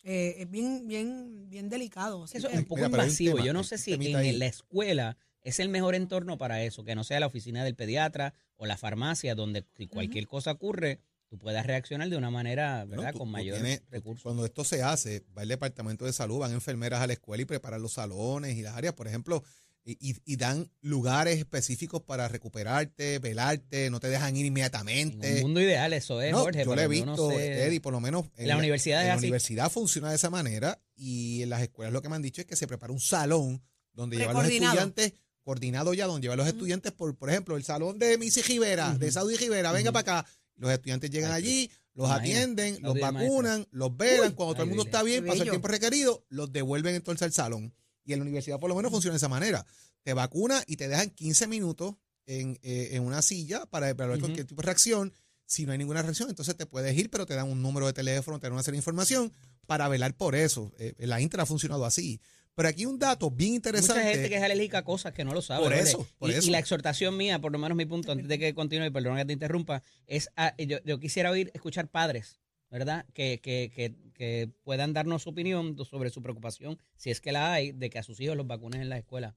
eh, 0.03 0.35
es 0.39 0.49
bien, 0.49 0.87
bien, 0.87 1.49
bien 1.49 1.69
delicado. 1.69 2.25
Eso 2.25 2.47
es 2.47 2.57
un 2.57 2.65
poco 2.65 2.77
Mira, 2.77 2.87
invasivo. 2.87 3.35
tema, 3.35 3.45
Yo 3.45 3.53
no 3.53 3.63
sé 3.63 3.77
si 3.77 3.93
ahí. 3.93 4.29
en 4.29 4.39
la 4.39 4.45
escuela 4.45 5.17
es 5.41 5.59
el 5.59 5.69
mejor 5.69 5.95
entorno 5.95 6.37
para 6.37 6.63
eso, 6.63 6.83
que 6.83 6.95
no 6.95 7.03
sea 7.03 7.19
la 7.19 7.27
oficina 7.27 7.63
del 7.63 7.75
pediatra 7.75 8.33
o 8.55 8.65
la 8.65 8.77
farmacia, 8.77 9.35
donde 9.35 9.65
si 9.75 9.87
cualquier 9.87 10.27
cosa 10.27 10.51
ocurre, 10.51 10.99
tú 11.29 11.37
puedas 11.37 11.65
reaccionar 11.65 12.09
de 12.09 12.17
una 12.17 12.29
manera, 12.31 12.85
Bueno, 12.85 13.01
¿verdad? 13.01 13.13
tú- 13.13 13.19
Con 13.19 13.29
mayor 13.31 13.55
tienes- 13.59 13.81
recursos. 13.89 14.23
Cuando 14.23 14.45
esto 14.45 14.63
se 14.63 14.81
hace, 14.83 15.23
va 15.37 15.43
el 15.43 15.49
departamento 15.49 16.05
de 16.05 16.13
salud, 16.13 16.39
van 16.39 16.53
enfermeras 16.53 17.01
a 17.01 17.07
la 17.07 17.13
escuela 17.13 17.41
y 17.43 17.45
preparan 17.45 17.81
los 17.81 17.93
salones 17.93 18.55
y 18.57 18.61
las 18.61 18.75
áreas, 18.75 18.93
por 18.93 19.07
ejemplo, 19.07 19.43
y, 19.89 20.15
y- 20.25 20.35
dan 20.35 20.69
lugares 20.81 21.37
específicos 21.37 22.01
para 22.01 22.27
recuperarte, 22.27 23.19
velarte, 23.19 23.89
no 23.89 24.01
te 24.01 24.09
dejan 24.09 24.35
ir 24.35 24.41
En 24.41 24.47
inmediatamente. 24.47 25.35
un 25.35 25.41
mundo 25.43 25.61
ideal 25.61 25.93
eso 25.93 26.21
es, 26.21 26.31
No, 26.33 26.39
Jorge. 26.39 26.65
yo 26.65 26.75
lo 26.75 26.81
he 26.81 26.83
no 26.83 26.89
visto, 26.89 27.29
sé. 27.31 27.63
Eddie, 27.67 27.79
por 27.79 27.93
lo 27.93 28.01
menos 28.01 28.25
En 28.35 28.49
la 28.49 28.57
universidad 28.57 28.99
en 28.99 29.07
es 29.07 29.07
la 29.11 29.13
así. 29.15 29.25
universidad 29.27 29.71
funciona 29.71 30.09
de 30.09 30.15
esa 30.17 30.29
manera 30.29 30.81
y 30.95 31.41
en 31.43 31.49
las 31.49 31.61
escuelas 31.61 31.93
lo 31.93 32.01
que 32.01 32.09
me 32.09 32.15
han 32.17 32.21
dicho 32.21 32.41
es 32.41 32.47
que 32.47 32.57
se 32.57 32.67
prepara 32.67 32.91
un 32.91 32.99
salón 32.99 33.61
donde 33.93 34.17
llevan 34.17 34.35
los 34.35 34.45
estudiantes, 34.45 35.13
coordinado 35.41 35.93
ya, 35.93 36.05
donde 36.05 36.25
llevan 36.25 36.37
los 36.39 36.47
estudiantes, 36.47 36.91
por, 36.91 37.15
por 37.15 37.29
ejemplo, 37.29 37.55
el 37.55 37.63
salón 37.63 37.97
de 37.97 38.17
Missy 38.17 38.41
Rivera, 38.41 38.93
de 38.93 39.09
Saudi 39.09 39.37
Rivera, 39.37 39.71
venga 39.71 39.93
para 39.93 40.19
acá. 40.19 40.29
Los 40.57 40.71
estudiantes 40.71 41.09
llegan 41.09 41.31
Ay, 41.31 41.43
allí, 41.43 41.71
los 41.93 42.09
atienden, 42.11 42.77
los 42.81 42.93
maestra. 42.95 43.11
vacunan, 43.11 43.67
los 43.71 43.95
velan, 43.95 44.33
cuando 44.33 44.53
todo 44.53 44.63
el 44.63 44.69
mundo 44.69 44.83
está 44.83 45.01
bien, 45.03 45.25
pasa 45.25 45.43
el 45.43 45.49
tiempo 45.49 45.67
requerido, 45.67 46.25
los 46.29 46.51
devuelven 46.51 46.95
entonces 46.95 47.23
al 47.23 47.33
salón. 47.33 47.73
Y 48.03 48.13
en 48.13 48.19
la 48.19 48.23
universidad 48.23 48.59
por 48.59 48.69
lo 48.69 48.75
menos 48.75 48.91
funciona 48.91 49.13
de 49.13 49.17
esa 49.17 49.29
manera. 49.29 49.65
Te 50.03 50.13
vacuna 50.13 50.63
y 50.67 50.77
te 50.77 50.87
dejan 50.87 51.09
15 51.09 51.47
minutos 51.47 51.95
en, 52.25 52.59
eh, 52.61 52.89
en 52.91 53.03
una 53.03 53.21
silla 53.21 53.65
para 53.65 53.89
evaluar 53.89 54.17
Ujú. 54.17 54.27
cualquier 54.27 54.45
tipo 54.47 54.61
de 54.61 54.65
reacción. 54.65 55.13
Si 55.45 55.65
no 55.65 55.71
hay 55.71 55.77
ninguna 55.77 56.01
reacción, 56.01 56.29
entonces 56.29 56.55
te 56.55 56.65
puedes 56.65 56.97
ir, 56.97 57.09
pero 57.09 57.25
te 57.25 57.33
dan 57.33 57.49
un 57.49 57.61
número 57.61 57.85
de 57.87 57.93
teléfono, 57.93 58.39
te 58.39 58.47
dan 58.47 58.53
una 58.53 58.63
serie 58.63 58.75
de 58.77 58.81
información 58.81 59.33
para 59.65 59.87
velar 59.87 60.15
por 60.15 60.35
eso. 60.35 60.73
Eh, 60.77 60.93
la 60.99 61.19
Intra 61.21 61.43
ha 61.43 61.45
funcionado 61.45 61.85
así. 61.85 62.21
Pero 62.57 62.69
aquí 62.69 62.87
un 62.87 62.97
dato 62.97 63.29
bien 63.29 63.53
interesante. 63.53 64.01
Mucha 64.01 64.13
gente 64.15 64.29
que 64.29 64.35
es 64.35 64.41
alérgica 64.41 64.79
a 64.79 64.83
cosas 64.83 65.13
que 65.13 65.23
no 65.23 65.31
lo 65.31 65.43
sabe. 65.43 65.63
Por 65.63 65.73
eso, 65.73 66.07
por 66.17 66.31
y, 66.31 66.33
eso. 66.33 66.47
y 66.47 66.49
la 66.49 66.57
exhortación 66.57 67.15
mía, 67.15 67.37
por 67.39 67.51
lo 67.51 67.59
menos 67.59 67.77
mi 67.77 67.85
punto, 67.85 68.11
antes 68.11 68.27
de 68.27 68.39
que 68.39 68.55
continúe, 68.55 68.91
perdón 68.91 69.15
que 69.15 69.25
te 69.25 69.33
interrumpa, 69.33 69.83
es 70.07 70.31
a- 70.35 70.55
yo, 70.57 70.79
yo 70.83 70.99
quisiera 70.99 71.29
oír, 71.29 71.51
escuchar 71.53 71.87
padres, 71.87 72.39
¿verdad? 72.71 73.05
Que, 73.13 73.39
que, 73.41 73.71
que, 73.75 73.93
que 74.15 74.49
puedan 74.63 74.91
darnos 74.91 75.21
su 75.21 75.29
opinión 75.29 75.77
sobre 75.85 76.09
su 76.09 76.23
preocupación, 76.23 76.79
si 76.95 77.11
es 77.11 77.21
que 77.21 77.31
la 77.31 77.53
hay, 77.53 77.73
de 77.73 77.91
que 77.91 77.99
a 77.99 78.03
sus 78.03 78.19
hijos 78.19 78.35
los 78.35 78.47
vacunen 78.47 78.81
en 78.81 78.89
la 78.89 78.97
escuela. 78.97 79.35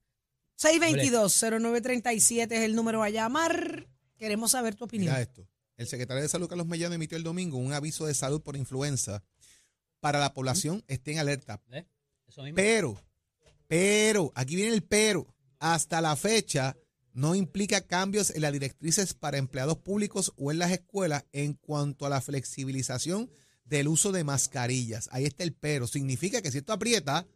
622-0937 0.59 2.53
es 2.53 2.61
el 2.63 2.75
número 2.75 3.03
a 3.03 3.11
llamar. 3.11 3.87
Queremos 4.17 4.53
saber 4.53 4.77
tu 4.77 4.85
opinión. 4.85 5.13
Mira 5.13 5.21
esto. 5.21 5.47
El 5.77 5.87
secretario 5.87 6.23
de 6.23 6.29
Salud, 6.31 6.49
Carlos 6.49 6.67
Mellado, 6.67 6.95
emitió 6.95 7.19
el 7.19 7.25
domingo 7.25 7.59
un 7.59 7.75
aviso 7.75 8.07
de 8.07 8.15
salud 8.15 8.41
por 8.41 8.57
influenza 8.57 9.23
para 10.01 10.19
la 10.19 10.33
población 10.33 10.83
esté 10.89 11.13
en 11.13 11.19
alerta. 11.19 11.61
¿eh? 11.71 11.85
Eso 12.27 12.43
mismo. 12.43 12.57
Pero, 12.57 12.99
pero, 13.71 14.33
aquí 14.35 14.57
viene 14.57 14.75
el 14.75 14.83
pero. 14.83 15.33
Hasta 15.61 16.01
la 16.01 16.17
fecha 16.17 16.77
no 17.13 17.37
implica 17.37 17.87
cambios 17.87 18.31
en 18.31 18.43
las 18.43 18.53
directrices 18.53 19.15
para 19.15 19.39
empleados 19.39 19.79
públicos 19.79 20.33
o 20.37 20.51
en 20.51 20.59
las 20.59 20.73
escuelas 20.73 21.25
en 21.31 21.55
cuanto 21.55 22.05
a 22.05 22.09
la 22.09 22.21
flexibilización 22.21 23.31
del 23.65 23.87
uso 23.87 24.11
de 24.11 24.25
mascarillas. 24.25 25.09
Ahí 25.13 25.25
está 25.25 25.45
el 25.45 25.53
pero. 25.53 25.87
Significa 25.87 26.43
que 26.43 26.51
si 26.51 26.59
esto 26.59 26.73
aprieta, 26.73 27.29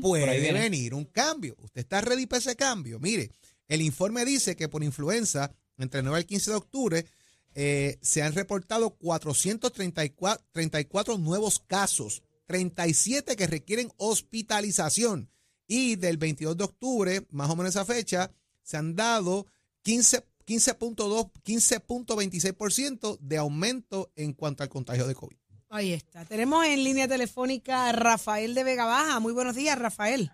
puede 0.00 0.52
venir 0.52 0.94
un 0.94 1.06
cambio. 1.06 1.56
¿Usted 1.58 1.80
está 1.80 2.00
ready 2.00 2.26
para 2.26 2.38
ese 2.38 2.54
cambio? 2.54 3.00
Mire, 3.00 3.32
el 3.66 3.82
informe 3.82 4.24
dice 4.24 4.54
que 4.54 4.68
por 4.68 4.84
influenza, 4.84 5.52
entre 5.76 5.98
el 5.98 6.06
9 6.06 6.20
y 6.20 6.22
el 6.22 6.26
15 6.26 6.50
de 6.52 6.56
octubre, 6.56 7.06
eh, 7.56 7.98
se 8.00 8.22
han 8.22 8.34
reportado 8.34 8.90
434 8.90 10.46
34 10.52 11.18
nuevos 11.18 11.58
casos, 11.58 12.22
37 12.46 13.34
que 13.34 13.48
requieren 13.48 13.90
hospitalización. 13.96 15.28
Y 15.72 15.94
del 15.94 16.16
22 16.16 16.56
de 16.56 16.64
octubre, 16.64 17.26
más 17.30 17.48
o 17.48 17.54
menos 17.54 17.76
esa 17.76 17.84
fecha, 17.84 18.28
se 18.60 18.76
han 18.76 18.96
dado 18.96 19.46
15 19.82 20.26
15.2, 20.44 21.30
15.26% 21.44 23.18
de 23.20 23.38
aumento 23.38 24.10
en 24.16 24.32
cuanto 24.32 24.64
al 24.64 24.68
contagio 24.68 25.06
de 25.06 25.14
COVID. 25.14 25.36
Ahí 25.68 25.92
está. 25.92 26.24
Tenemos 26.24 26.64
en 26.66 26.82
línea 26.82 27.06
telefónica 27.06 27.88
a 27.88 27.92
Rafael 27.92 28.56
de 28.56 28.64
Vega 28.64 28.84
Baja. 28.84 29.20
Muy 29.20 29.32
buenos 29.32 29.54
días, 29.54 29.78
Rafael. 29.78 30.32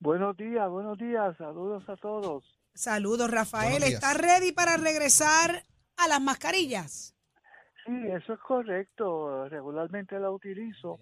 Buenos 0.00 0.36
días, 0.36 0.68
buenos 0.68 0.98
días, 0.98 1.36
saludos 1.36 1.88
a 1.88 1.96
todos. 1.96 2.42
Saludos, 2.74 3.30
Rafael. 3.30 3.84
¿Estás 3.84 4.16
ready 4.16 4.50
para 4.50 4.76
regresar 4.76 5.62
a 5.96 6.08
las 6.08 6.20
mascarillas? 6.20 7.14
Sí, 7.86 7.92
eso 8.08 8.32
es 8.32 8.40
correcto, 8.40 9.48
regularmente 9.48 10.18
la 10.18 10.32
utilizo 10.32 10.98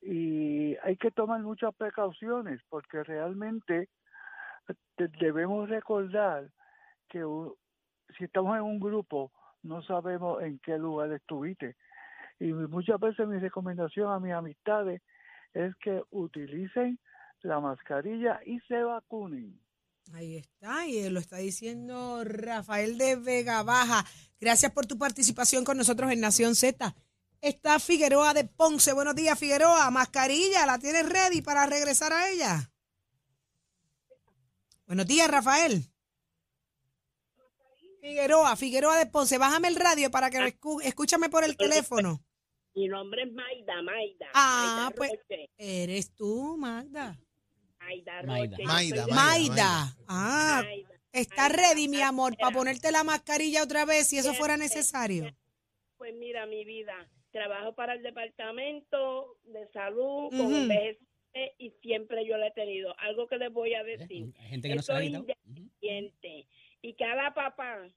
y 0.00 0.76
hay 0.82 0.96
que 0.96 1.10
tomar 1.10 1.40
muchas 1.42 1.74
precauciones 1.74 2.60
porque 2.68 3.02
realmente 3.02 3.88
de- 4.96 5.08
debemos 5.20 5.68
recordar 5.68 6.50
que 7.08 7.24
si 8.16 8.24
estamos 8.24 8.56
en 8.56 8.62
un 8.62 8.78
grupo 8.80 9.32
no 9.62 9.82
sabemos 9.82 10.42
en 10.42 10.58
qué 10.60 10.78
lugar 10.78 11.12
estuviste 11.12 11.76
y 12.38 12.52
muchas 12.52 13.00
veces 13.00 13.26
mi 13.26 13.38
recomendación 13.38 14.12
a 14.12 14.20
mis 14.20 14.32
amistades 14.32 15.02
es 15.52 15.74
que 15.76 16.02
utilicen 16.10 16.98
la 17.42 17.58
mascarilla 17.60 18.40
y 18.44 18.60
se 18.60 18.82
vacunen. 18.82 19.58
Ahí 20.14 20.36
está, 20.36 20.86
y 20.86 21.08
lo 21.10 21.18
está 21.20 21.36
diciendo 21.36 22.22
Rafael 22.24 22.96
de 22.96 23.16
Vega 23.16 23.62
Baja. 23.62 24.04
Gracias 24.40 24.72
por 24.72 24.86
tu 24.86 24.96
participación 24.98 25.64
con 25.64 25.76
nosotros 25.76 26.10
en 26.10 26.20
Nación 26.20 26.54
Z. 26.54 26.94
Está 27.40 27.78
Figueroa 27.78 28.34
de 28.34 28.44
Ponce. 28.44 28.92
Buenos 28.92 29.14
días, 29.14 29.38
Figueroa. 29.38 29.90
Mascarilla, 29.90 30.66
¿la 30.66 30.78
tienes 30.78 31.08
ready 31.08 31.40
para 31.40 31.66
regresar 31.66 32.12
a 32.12 32.28
ella? 32.30 32.70
Buenos 34.86 35.06
días, 35.06 35.30
Rafael. 35.30 35.84
Figueroa, 38.00 38.56
Figueroa 38.56 38.96
de 38.96 39.06
Ponce. 39.06 39.38
Bájame 39.38 39.68
el 39.68 39.76
radio 39.76 40.10
para 40.10 40.30
que 40.30 40.38
escu- 40.38 40.82
escúchame 40.82 41.28
por 41.28 41.44
el 41.44 41.56
teléfono. 41.56 42.24
Mi 42.74 42.88
nombre 42.88 43.22
es 43.24 43.32
Maida, 43.32 43.82
Maida. 43.82 44.26
Ah, 44.34 44.74
Maida 44.86 44.90
pues- 44.96 45.10
Roche, 45.10 45.50
Eres 45.58 46.14
tú, 46.14 46.56
Magda. 46.58 47.18
Maida 47.80 48.22
Maida. 48.24 48.50
Roche. 48.56 48.64
Maida, 48.64 49.06
de- 49.06 49.12
Maida. 49.12 49.96
Ah, 50.06 50.62
Maida. 50.64 50.88
está 51.12 51.48
Maida, 51.48 51.56
ready, 51.56 51.88
mi 51.88 52.00
amor, 52.02 52.36
para 52.38 52.52
ponerte 52.54 52.90
la 52.92 53.04
mascarilla 53.04 53.62
otra 53.62 53.84
vez 53.84 54.06
si 54.08 54.18
eso 54.18 54.32
fuera 54.34 54.56
necesario. 54.56 55.34
Pues 55.96 56.14
mira, 56.18 56.46
mi 56.46 56.64
vida, 56.64 56.94
trabajo 57.30 57.74
para 57.74 57.94
el 57.94 58.02
departamento 58.02 59.36
de 59.44 59.66
salud 59.68 60.26
Ujú. 60.26 60.36
con 60.36 60.54
envejecientes 60.54 61.08
y 61.58 61.70
siempre 61.82 62.26
yo 62.26 62.36
lo 62.36 62.46
he 62.46 62.50
tenido. 62.52 62.94
Algo 62.98 63.26
que 63.26 63.36
les 63.36 63.52
voy 63.52 63.74
a 63.74 63.84
decir. 63.84 64.32
Gente 64.34 64.68
que 64.68 64.74
no 64.74 64.82
la. 64.82 65.20
Ujú. 65.20 65.30
independiente. 65.48 66.46
Y 66.82 66.94
cada 66.94 67.34
papá, 67.34 67.88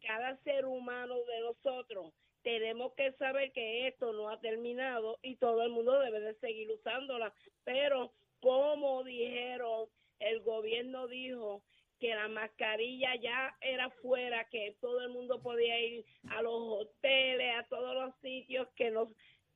cada 0.00 0.36
ser 0.42 0.66
humano 0.66 1.14
de 1.24 1.40
nosotros, 1.40 2.12
tenemos 2.42 2.92
que 2.94 3.12
saber 3.12 3.52
que 3.52 3.88
esto 3.88 4.12
no 4.12 4.28
ha 4.28 4.40
terminado 4.40 5.18
y 5.22 5.36
todo 5.36 5.62
el 5.62 5.70
mundo 5.70 5.98
debe 6.00 6.20
de 6.20 6.34
seguir 6.34 6.70
usándola. 6.70 7.32
Pero 7.64 8.12
como 8.40 9.02
dijeron, 9.04 9.88
el 10.20 10.40
gobierno 10.40 11.08
dijo 11.08 11.62
que 11.98 12.14
la 12.14 12.28
mascarilla 12.28 13.14
ya 13.16 13.56
era 13.60 13.90
fuera, 14.02 14.48
que 14.50 14.76
todo 14.80 15.00
el 15.02 15.10
mundo 15.10 15.40
podía 15.40 15.80
ir 15.80 16.04
a 16.28 16.42
los 16.42 16.54
hoteles, 16.54 17.56
a 17.56 17.64
todos 17.64 17.94
los 17.94 18.14
sitios 18.22 18.68
que 18.76 18.90
nos 18.90 19.08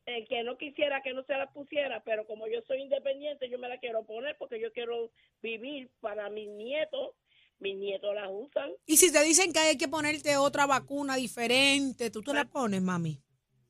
el 0.06 0.26
que 0.26 0.42
no 0.42 0.56
quisiera 0.56 1.02
que 1.02 1.12
no 1.12 1.23
se 1.25 1.35
la 1.35 1.52
pusiera, 1.52 2.02
pero 2.04 2.26
como 2.26 2.47
yo 2.49 2.62
soy 2.66 2.82
independiente, 2.82 3.49
yo 3.49 3.59
me 3.59 3.68
la 3.68 3.78
quiero 3.78 4.04
poner 4.04 4.37
porque 4.38 4.61
yo 4.61 4.73
quiero 4.73 5.11
vivir 5.42 5.90
para 6.00 6.30
mis 6.30 6.49
nietos. 6.49 7.14
Mis 7.59 7.76
nietos 7.76 8.14
las 8.14 8.28
usan. 8.30 8.70
Y 8.87 8.97
si 8.97 9.12
te 9.12 9.23
dicen 9.23 9.52
que 9.52 9.59
hay 9.59 9.76
que 9.76 9.87
ponerte 9.87 10.38
otra 10.38 10.64
vacuna 10.64 11.16
diferente, 11.16 12.11
¿tú 12.11 12.23
te 12.23 12.32
la 12.32 12.47
pones, 12.47 12.80
mami? 12.80 13.18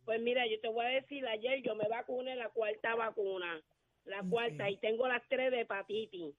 Pues 0.05 0.23
mira, 0.23 0.47
yo 0.47 0.61
te 0.61 0.69
voy 0.69 0.87
a 0.87 0.91
decir, 0.91 1.27
ayer 1.27 1.61
yo 1.63 1.75
me 1.75 1.89
vacuné 1.89 2.37
la 2.37 2.51
cuarta 2.51 2.95
vacuna, 2.95 3.61
la 4.05 4.23
cuarta, 4.23 4.71
y 4.71 4.77
tengo 4.77 5.09
las 5.09 5.23
tres 5.29 5.51
de 5.51 5.63
hepatitis. 5.63 6.37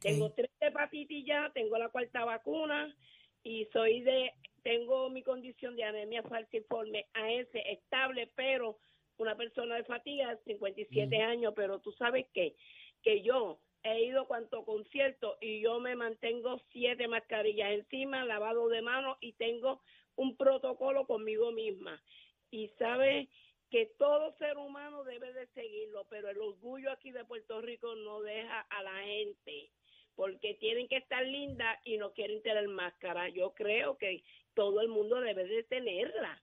Tengo 0.00 0.32
tres 0.32 0.50
hepatitis 0.60 1.24
ya, 1.24 1.50
tengo 1.54 1.78
la 1.78 1.88
cuarta 1.88 2.24
vacuna 2.24 2.94
y 3.42 3.66
soy 3.72 4.00
de, 4.00 4.32
tengo 4.62 5.10
mi 5.10 5.22
condición 5.22 5.76
de 5.76 5.84
anemia 5.84 6.22
falciforme 6.22 7.06
AS 7.14 7.48
estable, 7.52 8.30
pero 8.34 8.78
una 9.16 9.36
persona 9.36 9.76
de 9.76 9.84
fatiga, 9.84 10.38
57 10.44 11.22
años, 11.22 11.52
pero 11.54 11.78
tú 11.80 11.92
sabes 11.92 12.26
qué, 12.32 12.56
que 13.02 13.22
yo 13.22 13.60
he 13.82 14.04
ido 14.04 14.26
cuanto 14.26 14.64
concierto 14.64 15.36
y 15.40 15.60
yo 15.60 15.80
me 15.80 15.96
mantengo 15.96 16.60
siete 16.72 17.08
mascarillas 17.08 17.70
encima, 17.72 18.24
lavado 18.24 18.68
de 18.68 18.82
manos 18.82 19.16
y 19.20 19.32
tengo 19.34 19.80
un 20.16 20.36
protocolo 20.36 21.06
conmigo 21.06 21.52
misma. 21.52 22.02
Y 22.50 22.68
sabes 22.78 23.28
que 23.70 23.86
todo 23.98 24.34
ser 24.38 24.56
humano 24.58 25.04
debe 25.04 25.32
de 25.32 25.46
seguirlo, 25.54 26.06
pero 26.10 26.28
el 26.28 26.38
orgullo 26.38 26.90
aquí 26.90 27.10
de 27.12 27.24
Puerto 27.24 27.60
Rico 27.60 27.94
no 27.94 28.20
deja 28.20 28.60
a 28.62 28.82
la 28.82 29.02
gente 29.04 29.70
porque 30.16 30.54
tienen 30.60 30.88
que 30.88 30.96
estar 30.98 31.24
lindas 31.24 31.78
y 31.84 31.96
no 31.96 32.12
quieren 32.12 32.42
tener 32.42 32.68
máscara. 32.68 33.28
Yo 33.30 33.54
creo 33.54 33.96
que 33.96 34.22
todo 34.54 34.80
el 34.80 34.88
mundo 34.88 35.20
debe 35.20 35.44
de 35.44 35.62
tenerla. 35.64 36.42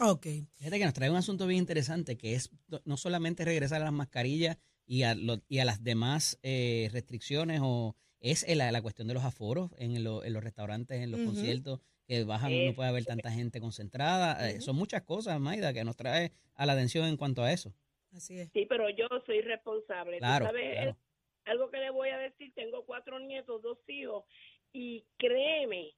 Ok. 0.00 0.26
Fíjate 0.56 0.78
que 0.78 0.84
nos 0.84 0.94
trae 0.94 1.10
un 1.10 1.16
asunto 1.16 1.46
bien 1.46 1.60
interesante, 1.60 2.16
que 2.16 2.34
es 2.34 2.50
no- 2.84 2.96
solamente 2.96 3.44
regresar 3.44 3.80
a 3.82 3.84
las 3.84 3.92
mascarillas 3.92 4.58
y 4.86 5.04
a, 5.04 5.14
lo- 5.14 5.42
y 5.48 5.60
a 5.60 5.64
las 5.64 5.82
demás 5.84 6.38
eh, 6.42 6.88
restricciones, 6.92 7.60
o 7.62 7.94
es 8.20 8.42
el- 8.48 8.58
la, 8.58 8.82
cuestión 8.82 9.08
de 9.08 9.14
los 9.14 9.24
aforos 9.24 9.70
en, 9.78 10.02
lo- 10.02 10.24
en 10.24 10.32
los 10.32 10.42
restaurantes, 10.42 11.00
en 11.02 11.10
los 11.12 11.20
conciertos, 11.20 11.80
que 12.06 12.24
bajan, 12.24 12.52
no 12.66 12.74
puede 12.74 12.88
haber 12.88 13.04
tanta 13.04 13.30
gente 13.30 13.60
concentrada. 13.60 14.50
Eh, 14.50 14.60
son 14.60 14.76
muchas 14.76 15.02
cosas, 15.02 15.38
Maida, 15.40 15.72
que 15.72 15.84
nos 15.84 15.96
trae 15.96 16.32
a 16.54 16.66
la 16.66 16.72
atención 16.72 17.06
en 17.06 17.16
cuanto 17.16 17.42
a 17.42 17.52
eso. 17.52 17.72
Así 18.14 18.38
es. 18.38 18.50
Sí, 18.52 18.66
pero 18.68 18.90
yo 18.90 19.06
soy 19.24 19.40
responsable. 19.40 20.18
Tú 20.18 20.18
Claro, 20.20 20.46
sabes, 20.46 20.72
claro. 20.74 20.96
algo 21.44 21.70
que 21.70 21.78
le 21.78 21.90
voy 21.90 22.10
a 22.10 22.18
decir, 22.18 22.52
tengo 22.54 22.84
cuatro 22.84 23.18
nietos, 23.20 23.62
dos 23.62 23.78
hijos, 23.88 24.24
y 24.72 25.04
créeme, 25.16 25.94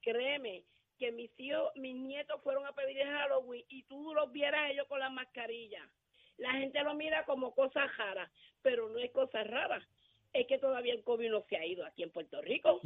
créeme, 0.00 0.64
que 0.98 1.12
mis 1.12 1.30
hijos, 1.38 1.70
mis 1.76 1.94
nietos 1.94 2.40
fueron 2.42 2.66
a 2.66 2.72
pedir 2.72 2.98
el 2.98 3.08
Halloween 3.08 3.64
y 3.68 3.84
tú 3.84 4.14
los 4.14 4.32
vieras 4.32 4.70
ellos 4.70 4.86
con 4.88 4.98
la 5.00 5.10
mascarilla. 5.10 5.88
La 6.36 6.52
gente 6.52 6.82
lo 6.82 6.94
mira 6.94 7.24
como 7.24 7.54
cosa 7.54 7.86
rara, 7.96 8.30
pero 8.62 8.88
no 8.88 8.98
es 8.98 9.10
cosa 9.12 9.42
rara. 9.44 9.88
Es 10.32 10.46
que 10.46 10.58
todavía 10.58 10.92
el 10.92 11.02
COVID 11.04 11.30
no 11.30 11.44
se 11.48 11.56
ha 11.56 11.64
ido 11.66 11.84
aquí 11.84 12.02
en 12.02 12.10
Puerto 12.10 12.40
Rico. 12.42 12.80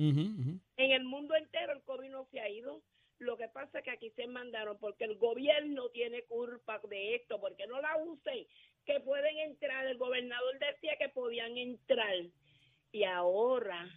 En 0.76 0.90
el 0.92 1.04
mundo 1.04 1.34
entero 1.34 1.72
el 1.72 1.82
COVID 1.82 2.08
no 2.11 2.26
se 2.30 2.40
ha 2.40 2.49
ido. 2.49 2.82
Lo 3.18 3.37
que 3.37 3.49
pasa 3.49 3.78
es 3.78 3.84
que 3.84 3.90
aquí 3.90 4.11
se 4.11 4.26
mandaron 4.26 4.78
porque 4.78 5.04
el 5.04 5.16
gobierno 5.16 5.88
tiene 5.90 6.22
culpa 6.25 6.80
de 6.88 7.16
esto, 7.16 7.40
porque 7.40 7.66
no 7.66 7.80
la 7.80 7.96
usen, 7.99 8.46
que 8.84 9.00
pueden 9.00 9.38
entrar. 9.38 9.87
El 9.87 9.96
gobernador 9.99 10.58
decía 10.58 10.96
que 10.99 11.08
podían 11.08 11.56
entrar. 11.56 12.14
Y 12.90 13.04
ahora, 13.04 13.88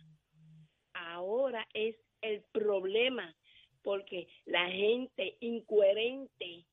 ahora 0.94 1.68
es 1.74 1.96
el 2.22 2.44
problema, 2.52 3.36
porque 3.84 4.28
la 4.46 4.70
gente 4.70 5.38
incoherente 5.40 6.66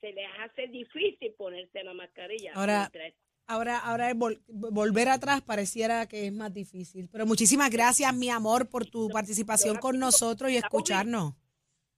se 0.00 0.12
les 0.12 0.28
hace 0.40 0.66
difícil 0.68 1.32
ponerse 1.34 1.82
la 1.84 1.94
mascarilla. 1.94 2.52
Ahora- 2.54 2.90
Mientras- 2.92 3.21
Ahora, 3.52 3.78
ahora 3.78 4.12
vol- 4.14 4.40
volver 4.48 5.08
atrás 5.08 5.42
pareciera 5.42 6.06
que 6.06 6.26
es 6.26 6.32
más 6.32 6.52
difícil. 6.54 7.08
Pero 7.10 7.26
muchísimas 7.26 7.70
gracias, 7.70 8.14
mi 8.14 8.30
amor, 8.30 8.68
por 8.68 8.86
tu 8.86 9.08
participación 9.10 9.76
con 9.76 9.98
nosotros 9.98 10.50
y 10.50 10.56
escucharnos. 10.56 11.34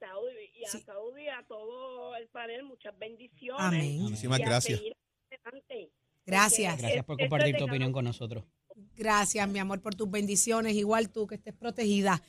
Saudi, 0.00 0.50
y 0.60 0.64
a 0.64 0.68
Sí. 0.68 0.80
Saudi 0.84 1.22
y 1.24 1.28
a 1.28 1.44
todo 1.46 2.16
el 2.16 2.26
panel, 2.28 2.64
muchas 2.64 2.98
bendiciones. 2.98 3.60
Amén. 3.64 4.00
Muchísimas 4.02 4.38
gracias. 4.40 4.80
Gracias. 6.26 6.78
Gracias 6.78 7.04
por 7.04 7.14
Esto 7.14 7.24
es 7.24 7.30
compartir 7.30 7.56
tu 7.56 7.64
opinión 7.64 7.92
con 7.92 8.04
nosotros. 8.04 8.44
Gracias, 8.96 9.48
mi 9.48 9.58
amor, 9.58 9.80
por 9.80 9.94
tus 9.94 10.10
bendiciones. 10.10 10.74
Igual 10.74 11.10
tú, 11.10 11.26
que 11.26 11.36
estés 11.36 11.54
protegida. 11.54 12.20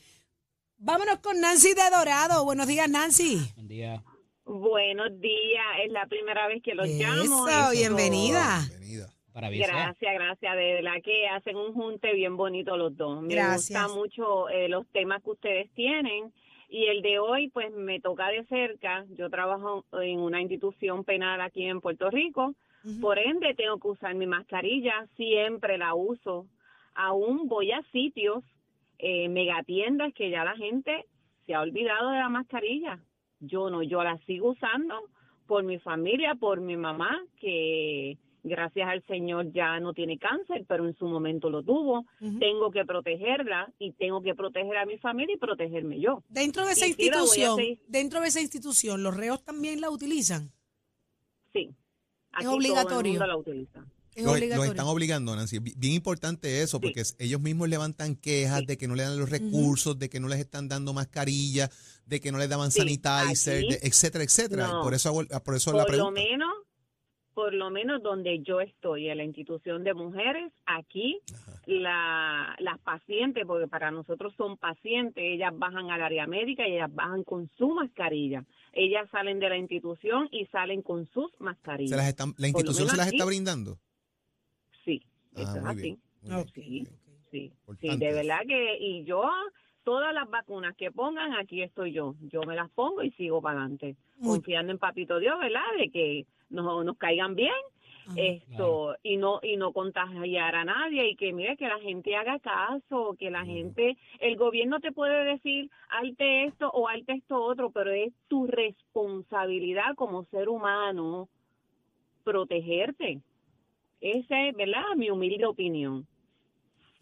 Vámonos 0.77 1.19
con 1.19 1.39
Nancy 1.39 1.69
de 1.73 1.89
Dorado. 1.95 2.43
Buenos 2.45 2.67
días, 2.67 2.89
Nancy. 2.89 3.39
Buen 3.55 3.67
día. 3.67 4.03
Buenos 4.43 5.19
días, 5.19 5.65
es 5.83 5.91
la 5.91 6.05
primera 6.07 6.47
vez 6.47 6.61
que 6.61 6.75
los 6.75 6.87
llamo. 6.87 7.23
Eso, 7.23 7.47
Esto- 7.47 7.71
bienvenida. 7.71 8.63
Bienvenida. 8.67 9.09
Para 9.35 9.49
bien 9.49 9.65
sea. 9.65 9.75
Gracias, 9.75 10.13
gracias. 10.13 10.55
De 10.55 10.73
verdad 10.75 11.01
que 11.03 11.27
hacen 11.27 11.57
un 11.57 11.73
junte 11.73 12.13
bien 12.13 12.37
bonito 12.37 12.77
los 12.77 12.95
dos. 12.95 13.21
Me 13.21 13.35
Gracias. 13.35 13.83
gustan 13.83 13.99
mucho 13.99 14.47
eh, 14.47 14.69
los 14.69 14.87
temas 14.93 15.21
que 15.21 15.31
ustedes 15.31 15.69
tienen. 15.73 16.31
Y 16.69 16.85
el 16.85 17.01
de 17.01 17.19
hoy, 17.19 17.49
pues 17.49 17.69
me 17.73 17.99
toca 17.99 18.29
de 18.29 18.45
cerca. 18.45 19.05
Yo 19.09 19.29
trabajo 19.29 19.83
en 20.01 20.21
una 20.21 20.39
institución 20.39 21.03
penal 21.03 21.41
aquí 21.41 21.65
en 21.65 21.81
Puerto 21.81 22.09
Rico. 22.09 22.55
Por 23.01 23.19
ende, 23.19 23.53
tengo 23.55 23.77
que 23.77 23.89
usar 23.89 24.15
mi 24.15 24.25
mascarilla. 24.25 25.05
Siempre 25.17 25.77
la 25.77 25.95
uso. 25.95 26.45
Aún 26.93 27.49
voy 27.49 27.73
a 27.73 27.81
sitios, 27.91 28.41
eh, 28.99 29.27
megatiendas, 29.27 30.13
que 30.13 30.29
ya 30.29 30.45
la 30.45 30.55
gente 30.55 31.03
se 31.45 31.55
ha 31.55 31.59
olvidado 31.59 32.11
de 32.11 32.19
la 32.19 32.29
mascarilla. 32.29 32.99
Yo 33.41 33.69
no, 33.69 33.83
yo 33.83 34.01
la 34.01 34.17
sigo 34.19 34.51
usando 34.51 35.09
por 35.45 35.65
mi 35.65 35.77
familia, 35.79 36.35
por 36.35 36.61
mi 36.61 36.77
mamá, 36.77 37.21
que 37.41 38.17
gracias 38.45 38.87
al 38.87 39.03
Señor 39.07 39.51
ya 39.51 39.79
no 39.79 39.93
tiene 39.93 40.17
cáncer, 40.17 40.63
pero 40.67 40.87
en 40.87 40.95
su 40.97 41.05
momento 41.05 41.49
lo 41.49 41.63
tuvo. 41.63 42.05
Tengo 42.19 42.71
que 42.71 42.85
protegerla 42.85 43.71
y 43.79 43.91
tengo 43.93 44.21
que 44.21 44.33
proteger 44.35 44.77
a 44.77 44.85
mi 44.85 44.97
familia 44.99 45.35
y 45.35 45.37
protegerme 45.39 45.99
yo. 45.99 46.23
Dentro 46.29 46.65
de 46.65 46.71
esa 46.73 46.85
Y 46.87 46.91
institución, 46.91 47.59
dentro 47.87 48.21
de 48.21 48.27
esa 48.27 48.41
institución, 48.41 49.03
¿los 49.03 49.15
reos 49.17 49.43
también 49.43 49.81
la 49.81 49.89
utilizan? 49.89 50.51
Sí. 51.53 51.73
Aquí 52.31 52.47
obligatorio. 52.47 52.89
Todo 52.89 52.99
el 53.01 53.09
mundo 53.09 53.27
la 53.27 53.37
utiliza. 53.37 53.85
Es 54.15 54.23
Los, 54.23 54.37
están 54.41 54.85
obligando, 54.87 55.35
Nancy. 55.35 55.59
Bi- 55.59 55.73
Bien 55.75 55.93
importante 55.93 56.61
eso, 56.61 56.79
porque 56.79 57.01
es- 57.01 57.17
ellos 57.19 57.41
mismos 57.41 57.67
levantan 57.67 58.15
quejas 58.15 58.59
Sí. 58.61 58.65
de 58.67 58.77
que 58.77 58.87
no 58.87 58.95
le 58.95 59.03
dan 59.03 59.19
los 59.19 59.29
recursos, 59.29 59.99
de 59.99 60.09
que 60.09 60.21
no 60.21 60.29
les 60.29 60.39
están 60.39 60.69
dando 60.69 60.93
mascarilla, 60.93 61.69
de 62.05 62.21
que 62.21 62.31
no 62.31 62.37
les 62.37 62.47
daban 62.47 62.71
Sí, 62.71 62.79
sanitizer, 62.79 63.65
de- 63.65 63.79
etcétera, 63.83 64.23
etcétera. 64.23 64.67
No. 64.69 64.79
Y 64.79 64.83
por 64.83 64.93
eso, 64.93 65.13
por 65.43 65.55
eso 65.55 65.73
la 65.73 65.83
Por 65.85 65.97
lo 65.97 66.13
pregunta. 66.13 66.21
menos, 66.21 66.49
por 67.35 67.53
lo 67.53 67.69
menos 67.69 68.01
donde 68.01 68.39
yo 68.41 68.61
estoy, 68.61 69.09
en 69.09 69.17
la 69.17 69.23
institución 69.25 69.83
de 69.83 69.93
mujeres, 69.93 70.51
aquí 70.65 71.19
la, 71.67 72.55
las 72.59 72.79
pacientes, 72.79 73.43
porque 73.45 73.67
para 73.67 73.91
nosotros 73.91 74.33
son 74.37 74.57
pacientes, 74.57 75.21
ellas 75.23 75.51
bajan 75.55 75.91
al 75.91 76.01
área 76.01 76.25
médica 76.25 76.67
y 76.67 76.73
ellas 76.75 76.93
bajan 76.95 77.23
con 77.23 77.49
su 77.57 77.69
mascarilla. 77.69 78.43
Ellas 78.71 79.07
salen 79.11 79.39
de 79.39 79.49
la 79.49 79.57
institución 79.57 80.29
y 80.31 80.45
salen 80.47 80.81
con 80.81 81.05
sus 81.07 81.29
mascarillas. 81.39 81.91
Se 81.91 81.97
las 81.97 82.07
están, 82.07 82.33
la 82.37 82.47
institución 82.47 82.87
se 82.89 82.97
las 82.97 83.07
aquí. 83.07 83.17
está 83.17 83.25
brindando. 83.25 83.77
Sí, 84.83 85.03
Ah, 85.35 85.41
eso 85.41 85.55
es 85.57 85.61
muy 85.63 85.71
así. 85.71 85.81
bien. 85.81 85.99
muy 86.23 86.43
bien. 86.55 86.87
Sí, 87.31 87.51
sí, 87.81 87.97
de 87.97 88.13
verdad 88.13 88.39
que, 88.47 88.77
y 88.79 89.03
yo, 89.03 89.29
todas 89.83 90.13
las 90.13 90.29
vacunas 90.29 90.73
que 90.77 90.89
pongan, 90.91 91.33
aquí 91.33 91.61
estoy 91.61 91.91
yo. 91.91 92.15
Yo 92.31 92.41
me 92.43 92.55
las 92.55 92.69
pongo 92.71 93.03
y 93.03 93.11
sigo 93.11 93.41
para 93.41 93.59
adelante. 93.59 93.97
Confiando 94.23 94.71
en 94.71 94.77
Papito 94.79 95.19
Dios, 95.19 95.37
¿verdad? 95.39 95.61
De 95.77 95.89
que 95.91 96.25
nos, 96.49 96.85
nos 96.85 96.97
caigan 96.97 97.35
bien 97.35 97.51
Ajá. 98.07 98.13
esto 98.21 98.95
y 99.01 99.17
no 99.17 99.39
y 99.41 99.57
no 99.57 99.73
contagiar 99.73 100.55
a 100.55 100.63
nadie 100.63 101.09
y 101.09 101.15
que 101.15 101.33
mire 101.33 101.57
que 101.57 101.67
la 101.67 101.79
gente 101.79 102.15
haga 102.15 102.37
caso 102.39 103.15
que 103.17 103.31
la 103.31 103.43
gente 103.45 103.97
el 104.19 104.35
gobierno 104.35 104.79
te 104.79 104.91
puede 104.91 105.23
decir 105.25 105.71
halte 105.89 106.45
esto 106.45 106.69
o 106.69 106.87
halte 106.87 107.13
esto 107.13 107.41
otro 107.41 107.71
pero 107.71 107.91
es 107.91 108.13
tu 108.27 108.45
responsabilidad 108.45 109.95
como 109.95 110.23
ser 110.25 110.49
humano 110.49 111.29
protegerte 112.23 113.21
esa 114.01 114.47
es 114.47 114.55
verdad 114.55 114.83
mi 114.95 115.09
humilde 115.09 115.45
opinión 115.45 116.05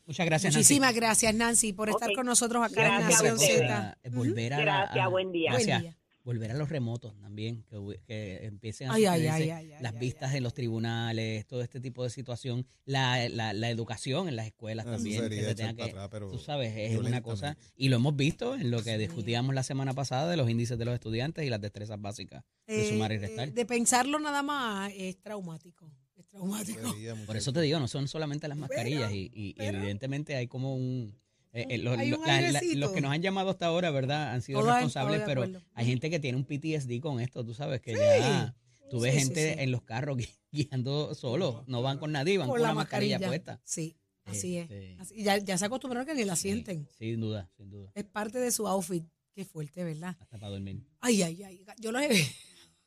Muchas 0.06 0.26
gracias, 0.26 0.54
Muchísimas 0.54 0.94
gracias, 0.94 1.34
Nancy, 1.34 1.72
por 1.72 1.88
estar 1.88 2.12
con 2.14 2.26
nosotros 2.26 2.62
acá 2.62 2.86
en 2.98 3.08
Gracias 3.08 3.22
a 3.22 3.24
Nación. 3.32 3.40
Z. 3.40 3.98
Volver 4.12 4.54
a 4.54 4.58
la- 4.58 4.64
Gracias, 4.66 5.06
a- 5.06 5.08
buen 5.08 5.32
día. 5.32 5.52
Buen 5.52 5.66
Gracias. 5.66 5.82
día. 5.82 6.03
Volver 6.24 6.51
a 6.51 6.53
los 6.53 6.70
remotos 6.70 7.20
también, 7.20 7.65
que, 8.08 8.45
empiecen 8.45 8.89
a 8.89 8.93
Ay, 8.93 9.06
ay, 9.06 9.19
sucederse 9.19 9.43
ay, 9.43 9.50
ay, 9.52 9.71
ay, 9.74 9.84
las 9.84 9.93
ay, 9.93 10.00
vistas 10.00 10.34
en 10.34 10.43
los 10.43 10.54
tribunales, 10.54 11.45
todo 11.45 11.62
este 11.62 11.82
tipo 11.82 12.02
de 12.06 12.10
situación, 12.10 12.65
la, 12.86 13.28
la, 13.28 13.52
la 13.52 13.69
educación 13.69 14.30
en 14.30 14.38
las 14.38 14.45
escuelas 14.48 14.86
Ah, 14.88 14.91
también, 14.91 15.28
que 15.30 15.43
se 15.43 15.54
tenga 15.56 15.74
que, 15.74 15.84
atrás, 15.84 16.08
pero 16.10 16.30
tú 16.30 16.38
sabes, 16.39 16.74
es 16.78 16.98
una 16.98 17.21
cosa, 17.21 17.58
y 17.76 17.89
lo 17.89 17.98
hemos 17.98 18.15
visto 18.15 18.56
en 18.56 18.71
lo 18.71 18.82
que 18.82 18.93
Sí. 18.93 18.98
discutíamos 19.00 19.54
la 19.54 19.63
semana 19.63 19.93
pasada 19.93 20.30
de 20.32 20.38
los 20.38 20.50
índices 20.50 20.78
de 20.78 20.86
los 20.86 20.93
estudiantes 20.93 21.45
y 21.45 21.50
las 21.50 21.60
destrezas 21.60 22.00
básicas 22.00 22.45
de 22.67 22.84
Eh, 22.84 22.89
sumar 22.89 23.12
y 23.12 23.15
eh, 23.15 23.19
restar. 23.19 23.52
de 23.52 23.65
pensarlo 23.65 24.17
nada 24.17 24.43
más 24.43 24.93
es 24.95 25.19
traumático. 25.21 25.91
Es 26.15 26.26
traumático. 26.28 26.89
Sería 26.93 27.15
Por 27.26 27.36
eso 27.36 27.52
te 27.52 27.60
digo, 27.60 27.80
no 27.80 27.88
son 27.89 28.08
solamente 28.08 28.48
las 28.48 28.58
mascarillas 28.58 29.12
y, 29.12 29.30
y- 29.34 29.50
y 29.50 29.54
pero- 29.56 29.78
evidentemente 29.80 30.36
hay 30.38 30.48
como 30.48 30.74
un... 30.76 31.13
eh, 31.54 31.66
eh, 31.70 31.78
los, 31.78 31.98
Hay 31.98 32.10
lo- 32.10 32.18
un 32.20 32.28
la- 32.28 32.42
la- 32.42 32.48
airecito. 32.60 32.80
los 32.80 32.92
que 32.92 33.02
nos 33.02 33.12
han 33.12 33.22
llamado 33.22 33.50
hasta 33.52 33.68
ahora, 33.68 33.89
¿verdad? 33.92 34.32
Han 34.34 34.42
sido 34.42 34.62
responsables, 34.62 35.22
pero 35.26 35.46
hay 35.74 35.86
gente 35.86 36.10
que 36.10 36.20
tiene 36.20 36.38
un 36.38 36.46
PTSD 36.46 37.00
con 37.00 37.20
esto, 37.20 37.46
tú 37.46 37.54
sabes, 37.54 37.80
que 37.82 37.94
ya... 37.94 38.56
Tú 38.89 39.00
ves 39.00 39.13
Sí, 39.16 39.20
gente 39.22 39.54
sí. 39.54 39.60
en 39.60 39.72
los 39.72 39.82
carros 39.82 40.18
gui- 40.18 40.30
guiando 40.52 41.16
solos, 41.16 41.63
no 41.68 41.82
van 41.82 41.98
con 41.98 42.12
nadie, 42.12 42.38
van 42.38 42.48
con, 42.48 42.62
la 42.62 42.68
la 42.68 42.74
mascarilla, 42.76 43.18
puesta. 43.20 43.60
Sí, 43.63 43.98
así 44.26 44.58
Este, 44.58 44.94
es. 44.94 45.00
Así- 45.00 45.24
ya, 45.24 45.38
ya 45.39 45.58
se 45.58 45.66
acostumbraron 45.66 46.06
que 46.06 46.13
ni 46.13 46.26
la 46.26 46.36
Sí, 46.36 46.44
sienten. 46.44 46.88
sin 47.00 47.20
duda, 47.20 47.50
sin 47.58 47.72
duda. 47.72 47.92
Es 47.96 48.04
parte 48.04 48.38
de 48.39 48.52
su 48.52 48.68
outfit. 48.68 49.04
Qué 49.34 49.46
fuerte, 49.46 49.84
¿verdad? 49.84 50.10
Hasta 50.20 50.38
para 50.38 50.50
dormir. 50.50 50.84
Ay, 51.00 51.24
ay, 51.24 51.42
ay. 51.44 51.66
Yo 51.80 51.92
los 51.92 52.04
he 52.04 52.12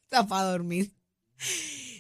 Está 0.05 0.25
para 0.29 0.45
dormir. 0.53 0.93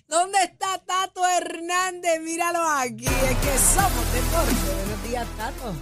¿Dónde 0.07 0.39
está 0.45 0.79
Tato 0.85 1.23
Hernández? 1.27 2.21
Míralo 2.23 2.61
aquí. 2.63 3.07
Es 3.07 3.13
que 3.13 3.59
somos 3.75 4.13
deporte. 4.13 4.55
Buenos 4.85 5.09
días, 5.09 5.27
Tato. 5.37 5.75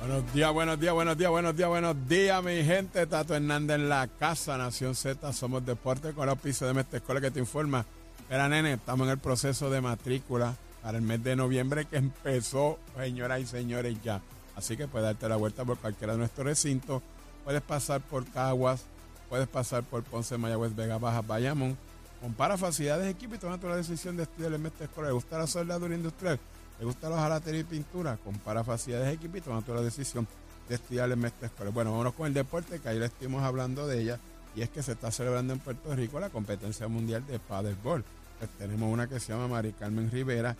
Buenos 0.00 0.32
días, 0.32 0.52
buenos 0.52 0.78
días, 0.78 0.94
buenos 0.94 1.18
días, 1.18 1.30
buenos 1.30 1.56
días, 1.56 1.68
buenos 1.68 2.08
días, 2.08 2.44
mi 2.44 2.64
gente. 2.64 3.04
Tato 3.06 3.34
Hernández 3.34 3.74
en 3.76 3.88
la 3.88 4.06
casa, 4.06 4.56
Nación 4.56 4.94
Z, 4.94 5.32
somos 5.32 5.66
deporte 5.66 6.12
con 6.12 6.22
el 6.22 6.30
auspicio 6.30 6.68
de 6.68 6.74
Mestre 6.74 6.98
Escuela 6.98 7.20
que 7.20 7.32
te 7.32 7.40
informa. 7.40 7.84
Mira, 8.30 8.48
nene, 8.48 8.74
estamos 8.74 9.08
en 9.08 9.12
el 9.12 9.18
proceso 9.18 9.70
de 9.70 9.80
matrícula 9.80 10.54
para 10.82 10.98
el 10.98 11.04
mes 11.04 11.22
de 11.24 11.34
noviembre 11.34 11.84
que 11.86 11.96
empezó, 11.96 12.78
señoras 12.96 13.40
y 13.40 13.46
señores, 13.46 13.96
ya. 14.00 14.22
Así 14.54 14.76
que 14.76 14.86
puedes 14.86 15.04
darte 15.04 15.28
la 15.28 15.36
vuelta 15.36 15.64
por 15.64 15.78
cualquiera 15.78 16.12
de 16.12 16.20
nuestros 16.20 16.46
recintos. 16.46 17.02
Puedes 17.44 17.62
pasar 17.62 18.00
por 18.00 18.24
Caguas, 18.26 18.84
puedes 19.28 19.48
pasar 19.48 19.82
por 19.82 20.04
Ponce, 20.04 20.38
Mayagüez, 20.38 20.76
Vega 20.76 20.98
Baja, 20.98 21.22
Bayamón. 21.22 21.76
Compara 22.20 22.56
facilidades, 22.56 23.08
equipo 23.08 23.34
y 23.34 23.38
toma 23.38 23.58
tu 23.58 23.68
la 23.68 23.76
decisión 23.76 24.16
de 24.16 24.22
estudiar 24.22 24.52
el 24.52 24.60
Mestre 24.60 24.84
Escuela. 24.84 25.08
¿Le 25.08 25.14
gusta 25.14 25.38
la 25.38 25.48
soldadura 25.48 25.94
industrial? 25.94 26.38
¿Le 26.78 26.84
gusta 26.84 27.08
la 27.08 27.16
jalatería 27.16 27.60
y 27.60 27.64
pintura? 27.64 28.16
Compara 28.18 28.62
facilidades, 28.62 29.14
equipo 29.14 29.36
y 29.36 29.40
toma 29.40 29.62
la 29.66 29.82
decisión 29.82 30.28
de 30.68 30.74
estudiar 30.76 31.10
el 31.10 31.16
Mestre 31.16 31.46
Escuela. 31.46 31.72
Bueno, 31.72 31.90
vámonos 31.90 32.14
con 32.14 32.26
el 32.26 32.34
deporte, 32.34 32.78
que 32.78 32.88
ayer 32.88 33.02
estuvimos 33.02 33.42
hablando 33.42 33.86
de 33.86 34.00
ella. 34.00 34.20
Y 34.54 34.62
es 34.62 34.70
que 34.70 34.82
se 34.82 34.92
está 34.92 35.10
celebrando 35.10 35.52
en 35.52 35.58
Puerto 35.58 35.94
Rico 35.94 36.20
la 36.20 36.30
competencia 36.30 36.88
mundial 36.88 37.26
de 37.26 37.38
paddleball. 37.38 38.04
Pues 38.38 38.50
tenemos 38.58 38.92
una 38.92 39.08
que 39.08 39.18
se 39.18 39.32
llama 39.32 39.48
Mari 39.48 39.72
Carmen 39.72 40.10
Rivera, 40.10 40.56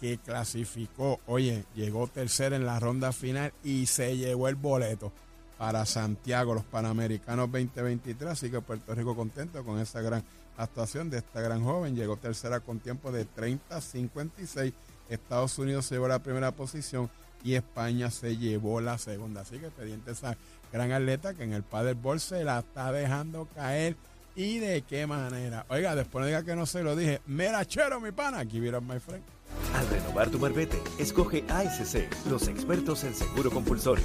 que 0.00 0.18
clasificó, 0.18 1.20
oye, 1.26 1.64
llegó 1.74 2.06
tercera 2.06 2.56
en 2.56 2.64
la 2.64 2.80
ronda 2.80 3.12
final 3.12 3.52
y 3.62 3.86
se 3.86 4.16
llevó 4.16 4.48
el 4.48 4.54
boleto 4.54 5.12
para 5.58 5.84
Santiago, 5.84 6.54
los 6.54 6.64
Panamericanos 6.64 7.52
2023. 7.52 8.30
Así 8.30 8.50
que 8.50 8.62
Puerto 8.62 8.94
Rico 8.94 9.14
contento 9.14 9.62
con 9.62 9.78
esa 9.78 10.00
gran 10.00 10.24
actuación 10.56 11.10
de 11.10 11.18
esta 11.18 11.42
gran 11.42 11.62
joven. 11.62 11.94
Llegó 11.94 12.16
tercera 12.16 12.60
con 12.60 12.80
tiempo 12.80 13.12
de 13.12 13.26
30-56. 13.28 14.72
Estados 15.10 15.58
Unidos 15.58 15.86
se 15.86 15.96
llevó 15.96 16.08
la 16.08 16.22
primera 16.22 16.52
posición 16.52 17.10
y 17.42 17.54
España 17.54 18.10
se 18.10 18.36
llevó 18.36 18.80
la 18.80 18.98
segunda. 18.98 19.42
Así 19.42 19.58
que 19.58 19.70
pendiente 19.70 20.12
esa 20.12 20.36
gran 20.72 20.92
atleta 20.92 21.34
que 21.34 21.44
en 21.44 21.52
el 21.52 21.62
paddleball 21.62 22.20
se 22.20 22.44
la 22.44 22.60
está 22.60 22.92
dejando 22.92 23.46
caer. 23.54 23.96
¿Y 24.36 24.58
de 24.58 24.82
qué 24.82 25.06
manera? 25.06 25.66
Oiga, 25.68 25.94
después 25.94 26.22
no 26.22 26.26
diga 26.26 26.44
que 26.44 26.54
no 26.54 26.64
se 26.64 26.82
lo 26.82 26.94
dije. 26.96 27.20
Mira, 27.26 27.64
chero, 27.64 28.00
mi 28.00 28.12
pana. 28.12 28.42
It 28.42 28.74
up, 28.74 28.82
my 28.82 28.98
friend. 28.98 29.22
Al 29.74 29.88
renovar 29.88 30.30
tu 30.30 30.38
marbete, 30.38 30.80
escoge 30.98 31.44
ASC, 31.48 32.08
los 32.28 32.46
expertos 32.48 33.04
en 33.04 33.14
seguro 33.14 33.50
compulsorio. 33.50 34.04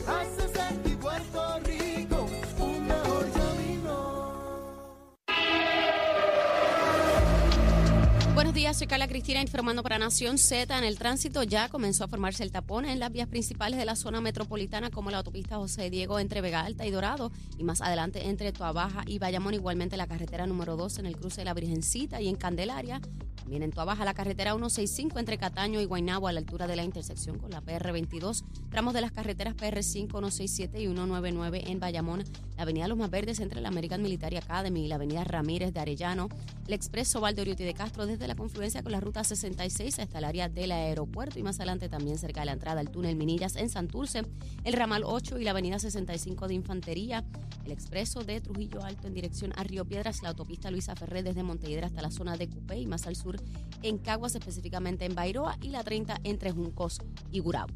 Buenos 8.36 8.54
días, 8.54 8.78
soy 8.78 8.88
Carla 8.88 9.08
Cristina 9.08 9.42
informando 9.42 9.82
para 9.82 9.98
Nación 9.98 10.38
Z. 10.38 10.78
En 10.78 10.84
el 10.84 10.98
tránsito 10.98 11.44
ya 11.44 11.70
comenzó 11.70 12.04
a 12.04 12.10
formarse 12.10 12.44
el 12.44 12.52
tapón 12.52 12.84
en 12.84 13.00
las 13.00 13.10
vías 13.10 13.30
principales 13.30 13.80
de 13.80 13.86
la 13.86 13.96
zona 13.96 14.20
metropolitana 14.20 14.92
como 14.92 15.10
la 15.10 15.20
autopista 15.20 15.56
José 15.56 15.90
Diego 15.90 16.20
entre 16.20 16.42
Vega 16.42 16.60
Alta 16.60 16.86
y 16.86 16.92
Dorado 16.92 17.32
y 17.58 17.64
más 17.64 17.80
adelante 17.80 18.28
entre 18.28 18.52
Tuabaja 18.52 19.04
y 19.08 19.20
Bayamón, 19.20 19.54
igualmente 19.54 19.96
la 19.96 20.06
carretera 20.06 20.48
número 20.48 20.76
2 20.76 21.00
en 21.00 21.06
el 21.06 21.16
cruce 21.16 21.42
de 21.42 21.46
la 21.46 21.54
Virgencita 21.54 22.20
y 22.20 22.28
en 22.28 22.36
Candelaria. 22.36 23.00
También 23.38 23.64
en 23.64 23.72
Tuabaja 23.72 24.04
la 24.04 24.14
carretera 24.14 24.52
165 24.52 25.18
entre 25.18 25.38
Cataño 25.38 25.80
y 25.80 25.86
Guaynabo 25.86 26.28
a 26.28 26.34
la 26.34 26.40
altura 26.40 26.68
de 26.68 26.76
la 26.76 26.84
intersección 26.84 27.40
con 27.40 27.52
la 27.52 27.62
PR22, 27.62 28.44
tramos 28.70 28.94
de 28.94 29.00
las 29.00 29.14
carreteras 29.14 29.56
PR5, 29.56 30.10
167 30.10 30.82
y 30.82 30.88
199 30.88 31.64
en 31.68 31.80
Bayamón, 31.80 32.26
la 32.58 32.64
avenida 32.64 32.88
Los 32.88 32.98
Más 32.98 33.10
Verdes 33.10 33.40
entre 33.40 33.62
la 33.62 33.70
American 33.70 34.02
Military 34.02 34.38
Academy 34.38 34.86
y 34.86 34.88
la 34.88 34.96
avenida 34.96 35.24
Ramírez 35.24 35.74
de 35.74 35.80
Arellano, 35.80 36.30
el 36.68 36.74
expreso 36.74 37.22
Valdoriotti 37.22 37.64
de 37.64 37.74
Castro 37.74 38.06
desde 38.06 38.28
la 38.28 38.36
confluencia 38.36 38.84
con 38.84 38.92
la 38.92 39.00
ruta 39.00 39.24
66 39.24 40.00
hasta 40.00 40.18
el 40.18 40.24
área 40.24 40.50
del 40.50 40.72
aeropuerto 40.72 41.40
y 41.40 41.44
más 41.44 41.58
adelante 41.60 41.90
también 41.90 42.18
cerca 42.18 42.42
de 42.42 42.48
la 42.48 42.54
entrada 42.54 42.80
al 42.80 42.90
túnel 42.90 43.16
Minillas 43.16 43.56
en 43.56 43.70
Santurce, 43.70 44.24
el 44.64 44.74
ramal 44.74 45.04
8 45.06 45.40
y 45.40 45.44
la 45.44 45.52
avenida 45.52 45.80
65 45.80 46.48
de 46.48 46.54
Infantería, 46.54 47.24
el 47.66 47.72
expreso 47.72 48.24
de 48.24 48.42
Trujillo 48.42 48.84
Alto 48.84 49.08
en 49.08 49.14
dirección 49.14 49.54
a 49.56 49.64
Río 49.64 49.86
Piedras, 49.86 50.22
la 50.22 50.30
autopista 50.30 50.72
Luisa 50.72 50.96
Ferré 50.96 51.24
desde 51.24 51.44
Montehiedra 51.44 51.88
hasta 51.88 52.02
la 52.02 52.12
zona 52.12 52.38
de 52.38 52.50
Cupé 52.50 52.78
y 52.78 52.88
más 52.88 53.08
al 53.08 53.16
sur 53.16 53.38
en 53.82 53.98
Caguas, 53.98 54.36
específicamente 54.36 55.06
en 55.06 55.16
Bairoa 55.16 55.58
y 55.62 55.70
la 55.70 55.84
30 55.84 56.20
entre 56.24 56.52
Juncos 56.52 57.00
y 57.32 57.40
Gurabo. 57.40 57.74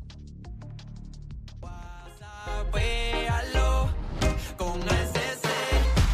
Con 4.60 4.82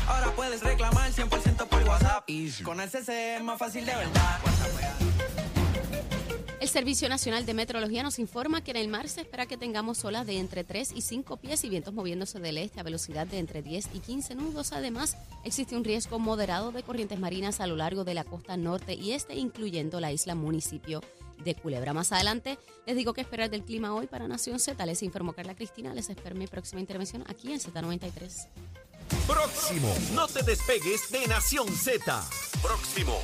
ahora 0.08 0.32
puedes 0.36 0.62
reclamar 0.62 1.12
100% 1.12 1.68
por 1.68 1.84
WhatsApp. 1.84 2.30
Con 2.64 2.80
es 2.80 3.44
más 3.44 3.58
fácil 3.58 3.84
de 3.84 3.96
verdad. 3.96 4.40
El 6.66 6.72
Servicio 6.72 7.08
Nacional 7.10 7.46
de 7.46 7.54
Meteorología 7.54 8.02
nos 8.02 8.18
informa 8.18 8.64
que 8.64 8.72
en 8.72 8.78
el 8.78 8.88
mar 8.88 9.08
se 9.08 9.22
espera 9.22 9.46
que 9.46 9.56
tengamos 9.56 10.04
olas 10.04 10.26
de 10.26 10.40
entre 10.40 10.64
3 10.64 10.94
y 10.96 11.02
5 11.02 11.38
pies 11.38 11.64
y 11.64 11.70
vientos 11.70 11.94
moviéndose 11.94 12.40
del 12.40 12.58
este 12.58 12.80
a 12.80 12.84
velocidad 12.84 13.28
de 13.28 13.38
entre 13.38 13.62
10 13.62 13.90
y 13.94 14.00
15 14.00 14.34
nudos. 14.34 14.72
Además, 14.72 15.16
existe 15.44 15.78
un 15.78 15.84
riesgo 15.84 16.18
moderado 16.18 16.72
de 16.72 16.82
corrientes 16.82 17.20
marinas 17.20 17.60
a 17.60 17.68
lo 17.68 17.76
largo 17.76 18.04
de 18.04 18.16
la 18.16 18.24
costa 18.24 18.58
norte 18.58 18.96
y 18.96 19.12
este, 19.12 19.36
incluyendo 19.36 20.00
la 20.00 20.12
isla 20.12 20.34
municipio 20.34 21.04
de 21.44 21.54
Culebra. 21.54 21.94
Más 21.94 22.12
adelante 22.12 22.58
les 22.88 22.96
digo 22.96 23.14
qué 23.14 23.22
esperar 23.22 23.52
del 23.52 23.64
clima 23.64 23.94
hoy 23.94 24.08
para 24.08 24.28
Nación 24.28 24.60
Z. 24.60 24.84
Les 24.88 25.04
informó 25.04 25.34
Carla 25.34 25.54
Cristina. 25.54 25.94
Les 25.94 26.10
espero 26.10 26.34
mi 26.34 26.48
próxima 26.48 26.82
intervención 26.82 27.24
aquí 27.28 27.54
en 27.54 27.60
Z93. 27.60 28.48
Próximo. 29.28 29.96
No 30.16 30.26
te 30.28 30.42
despegues 30.42 31.12
de 31.12 31.28
Nación 31.28 31.68
Z. 31.76 32.28
Próximo. 32.64 33.20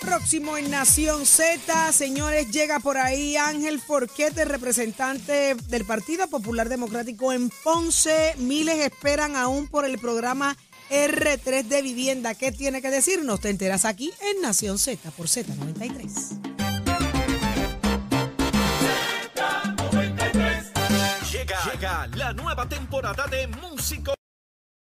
Próximo 0.00 0.56
en 0.56 0.70
Nación 0.70 1.26
Z, 1.26 1.92
señores, 1.92 2.50
llega 2.50 2.80
por 2.80 2.98
ahí 2.98 3.36
Ángel 3.36 3.80
Forquete, 3.80 4.44
representante 4.44 5.54
del 5.68 5.84
Partido 5.84 6.28
Popular 6.28 6.68
Democrático 6.68 7.32
en 7.32 7.50
Ponce. 7.64 8.34
Miles 8.38 8.84
esperan 8.84 9.36
aún 9.36 9.68
por 9.68 9.84
el 9.84 9.98
programa 9.98 10.56
R3 10.90 11.64
de 11.64 11.82
vivienda. 11.82 12.34
¿Qué 12.34 12.52
tiene 12.52 12.82
que 12.82 12.90
decirnos? 12.90 13.40
Te 13.40 13.50
enteras 13.50 13.84
aquí 13.84 14.12
en 14.20 14.42
Nación 14.42 14.78
Z 14.78 15.10
por 15.12 15.26
Z93. 15.26 16.56
Llega, 21.32 21.72
llega 21.72 22.06
la 22.14 22.32
nueva 22.32 22.68
temporada 22.68 23.26
de 23.26 23.46
Músico 23.48 24.15